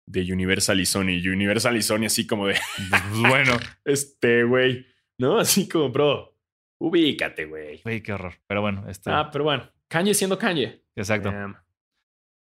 [0.06, 1.12] de Universal y Sony.
[1.22, 4.86] Y Universal y Sony así como de, Pues bueno, este, güey.
[5.20, 5.40] ¿No?
[5.40, 6.38] Así como, bro,
[6.80, 7.82] ubícate, güey.
[7.84, 8.36] güey, qué horror.
[8.48, 9.12] Pero bueno, este.
[9.12, 10.84] Ah, pero bueno, Kanye siendo Kanye.
[10.96, 11.30] exacto.
[11.30, 11.54] Em,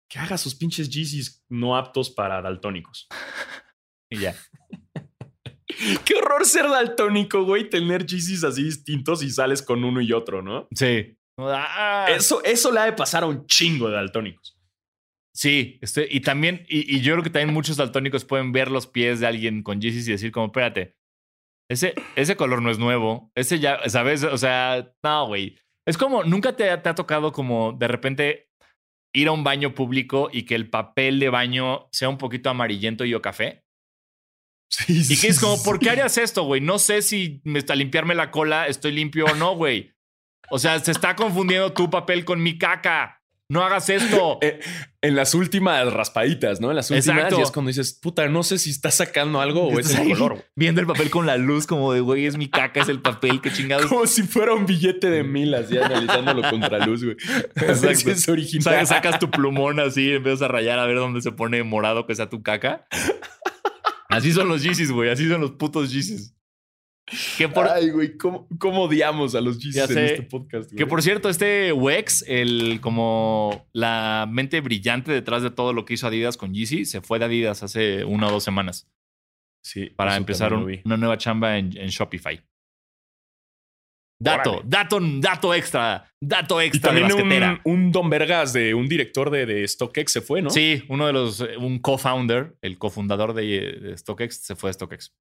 [0.09, 3.07] que haga sus pinches Yeezys no aptos para daltónicos.
[4.11, 4.33] Y ya.
[6.03, 10.41] Qué horror ser daltónico, güey, tener Yeezys así distintos y sales con uno y otro,
[10.41, 10.67] ¿no?
[10.73, 11.15] Sí.
[11.37, 12.07] Ah.
[12.09, 14.58] Eso, eso le ha de pasar a un chingo de daltónicos.
[15.39, 18.87] Sí, estoy, y también, y, y yo creo que también muchos daltónicos pueden ver los
[18.87, 20.97] pies de alguien con Yeezys y decir como, espérate,
[21.71, 24.21] ese, ese color no es nuevo, ese ya, ¿sabes?
[24.25, 25.57] O sea, no, güey.
[25.87, 28.49] Es como, nunca te, ha- te ha tocado como de repente
[29.15, 33.05] ir a un baño público y que el papel de baño sea un poquito amarillento
[33.05, 33.63] y o café.
[34.69, 36.59] Sí, Y que es como, ¿por qué harías esto, güey?
[36.59, 39.93] No sé si me está limpiarme la cola, estoy limpio o no, güey.
[40.51, 43.18] O sea, se está confundiendo tu papel con mi caca.
[43.49, 44.37] No hagas esto.
[44.49, 44.59] Eh,
[45.01, 46.69] en las últimas raspaditas, ¿no?
[46.71, 47.39] En las últimas Exacto.
[47.39, 50.09] y es cuando dices, puta, no sé si está sacando algo o es Estás el
[50.17, 50.45] color.
[50.55, 53.39] Viendo el papel con la luz, como de, güey, es mi caca, es el papel,
[53.41, 53.85] qué chingados.
[53.87, 57.15] Como si fuera un billete de mil, así analizándolo contra luz, güey.
[57.55, 58.11] Exacto.
[58.11, 58.85] Es original.
[58.85, 62.15] Sa- Sacas tu plumón así, empiezas a rayar a ver dónde se pone morado que
[62.15, 62.85] sea tu caca.
[64.09, 65.09] Así son los Yeezys, güey.
[65.09, 66.35] Así son los putos Yeezys.
[67.37, 70.77] Que por, Ay, güey, ¿cómo, cómo odiamos a los Yeezys en este podcast, güey?
[70.77, 75.95] que por cierto, este Wex, el como la mente brillante detrás de todo lo que
[75.95, 78.87] hizo Adidas con Yeezy, se fue de Adidas hace una o dos semanas
[79.61, 82.41] Sí, para empezar un- una nueva chamba en, en Shopify.
[84.21, 84.65] Dato, Órale.
[84.69, 89.45] dato, dato extra, dato extra de también un, un Don Vergas de un director de,
[89.45, 90.49] de StockX se fue, ¿no?
[90.49, 93.43] Sí, uno de los, eh, un co-founder, el cofundador de,
[93.81, 95.13] de StockX, se fue de StockX.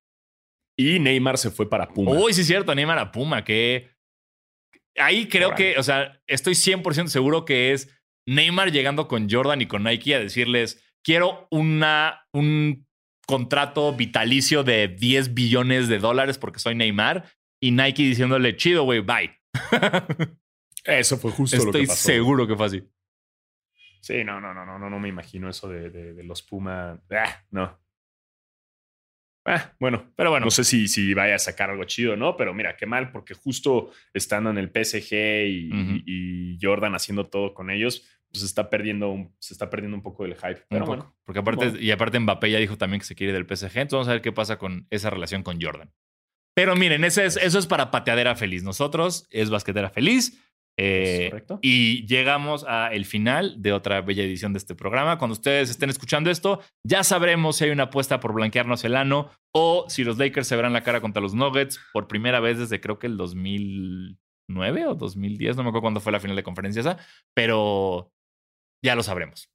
[0.79, 2.13] Y Neymar se fue para Puma.
[2.13, 3.91] Uy, sí es cierto, Neymar a Puma, que
[4.97, 7.93] ahí creo que, o sea, estoy 100% seguro que es
[8.27, 12.87] Neymar llegando con Jordan y con Nike a decirles, quiero una, un
[13.27, 17.25] contrato vitalicio de 10 billones de dólares porque soy Neymar.
[17.61, 19.37] Y Nike diciéndole, chido, güey, bye.
[20.85, 22.03] Eso fue justo lo Estoy que pasó.
[22.07, 22.83] seguro que fue así.
[24.01, 27.03] Sí, no, no, no, no, no, no me imagino eso de, de- de los Puma.
[27.11, 27.79] Ah, no.
[29.51, 32.37] Ah, bueno, Pero bueno, no sé si, si vaya a sacar algo chido, ¿no?
[32.37, 35.15] Pero mira, qué mal, porque justo estando en el PSG
[35.49, 40.25] y, Jordan haciendo todo con ellos, pues está perdiendo un, se está perdiendo un poco
[40.25, 40.65] del hype.
[40.69, 40.97] Pero poco.
[40.97, 41.81] bueno, porque aparte, Bueno.
[41.81, 43.79] y aparte Mbappé ya dijo también que se quiere ir del PSG.
[43.79, 45.91] Entonces vamos a ver qué pasa con esa relación con Jordan.
[46.55, 48.65] Pero miren, ese es, eso es para pateadera feliz.
[48.65, 50.39] Nosotros es basquetera feliz.
[50.81, 51.59] Eh, ¿Es correcto?
[51.61, 55.19] y llegamos al final de otra bella edición de este programa.
[55.19, 59.31] Cuando ustedes estén escuchando esto, ya sabremos si hay una apuesta por blanquearnos el ano
[59.53, 62.81] o si los Lakers se verán la cara contra los Nuggets por primera vez desde
[62.81, 66.81] creo que el 2009 o 2010, no me acuerdo cuándo fue la final de conferencia
[66.81, 66.97] esa,
[67.35, 68.13] pero
[68.85, 69.51] ya lo sabremos.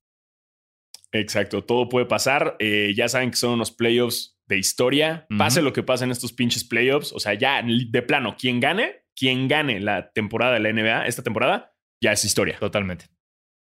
[1.13, 2.57] Exacto, todo puede pasar.
[2.59, 5.25] Eh, ya saben que son unos playoffs de historia.
[5.37, 7.13] Pase lo que pase en estos pinches playoffs.
[7.13, 11.23] O sea, ya de plano, quien gane, quien gane la temporada de la NBA, esta
[11.23, 12.57] temporada, ya es historia.
[12.59, 13.05] Totalmente.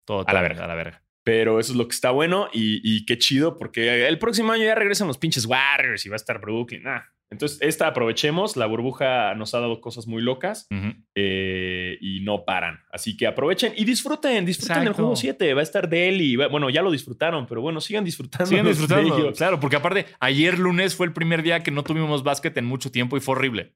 [0.07, 0.65] Todo A la verga.
[0.65, 1.03] A la verga.
[1.25, 4.65] Pero eso es lo que está bueno y, y qué chido porque el próximo año
[4.65, 6.87] ya regresan los pinches Warriors y va a estar Brooklyn.
[6.87, 8.57] Ah, Entonces, esta aprovechemos.
[8.57, 10.67] La burbuja nos ha dado cosas muy locas
[11.15, 12.81] eh, y no paran.
[12.91, 15.03] Así que aprovechen y disfruten, disfruten el Exacto.
[15.03, 15.53] juego 7.
[15.55, 16.37] Va a estar Delhi.
[16.37, 18.51] Bueno, ya lo disfrutaron, pero bueno, sigan disfrutando.
[18.63, 19.33] Los disfrutando.
[19.35, 22.91] Claro, porque aparte, ayer lunes fue el primer día que no tuvimos básquet en mucho
[22.91, 23.75] tiempo y fue horrible.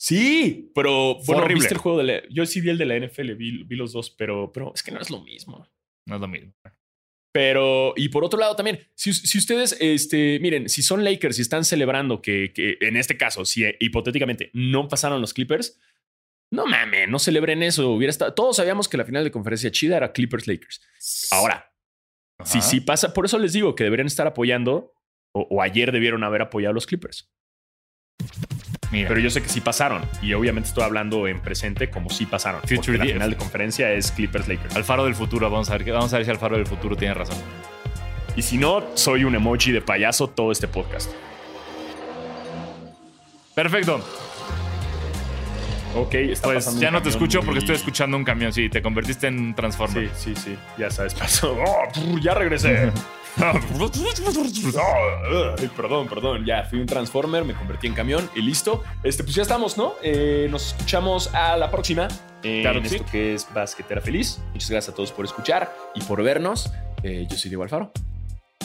[0.00, 1.60] Sí, pero Fue bueno, horrible.
[1.60, 2.22] viste el juego de la.
[2.30, 4.92] Yo sí vi el de la NFL, vi, vi los dos, pero, pero es que
[4.92, 5.68] no es lo mismo.
[6.06, 6.54] No es lo mismo.
[7.32, 11.42] Pero, y por otro lado también, si, si ustedes, este, miren, si son Lakers y
[11.42, 15.78] están celebrando que, que en este caso, si hipotéticamente no pasaron los Clippers,
[16.50, 17.90] no mames, no celebren eso.
[17.90, 20.80] Hubiera estado, todos sabíamos que la final de conferencia chida era Clippers-Lakers.
[21.32, 21.74] Ahora,
[22.44, 24.94] si sí pasa, por eso les digo que deberían estar apoyando,
[25.32, 27.30] o, o ayer debieron haber apoyado a los Clippers.
[28.90, 32.24] Mira, Pero yo sé que sí pasaron, y obviamente estoy hablando en presente como sí
[32.24, 32.62] pasaron.
[32.62, 34.76] Future la final de conferencia es Clippers-Lakers.
[34.76, 37.36] Alfaro del futuro, vamos a ver, vamos a ver si Alfaro del futuro tiene razón.
[38.34, 41.10] Y si no, soy un emoji de payaso todo este podcast.
[43.54, 44.00] Perfecto.
[45.94, 48.52] Ok, está Pues pasando ya no te escucho porque estoy escuchando un camión.
[48.52, 50.10] Sí, te convertiste en un Transformer.
[50.14, 50.56] Sí, sí, sí.
[50.78, 51.56] Ya sabes, pasó.
[51.66, 52.92] Oh, ya regresé.
[53.38, 56.44] Oh, ay, perdón, perdón.
[56.44, 58.82] Ya fui un Transformer, me convertí en camión y listo.
[59.02, 59.94] Este, pues ya estamos, ¿no?
[60.02, 62.08] Eh, nos escuchamos a la próxima.
[62.42, 62.96] eh, Claro en que sí.
[62.96, 64.40] esto que es Basquetera Feliz.
[64.52, 66.72] Muchas gracias a todos por escuchar y por vernos.
[67.02, 67.92] Eh, yo soy Diego Alfaro.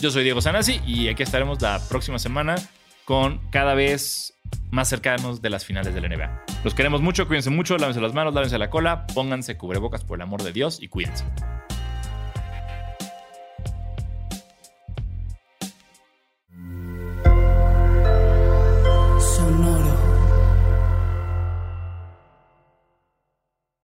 [0.01, 2.55] Yo soy Diego Sanasi y aquí estaremos la próxima semana
[3.05, 4.32] con cada vez
[4.74, 6.45] más cercanos de las finales de la NBA.
[6.63, 10.24] Los queremos mucho, cuídense mucho, lávense las manos, lávense la cola, pónganse cubrebocas por el
[10.24, 11.24] amor de Dios y cuídense.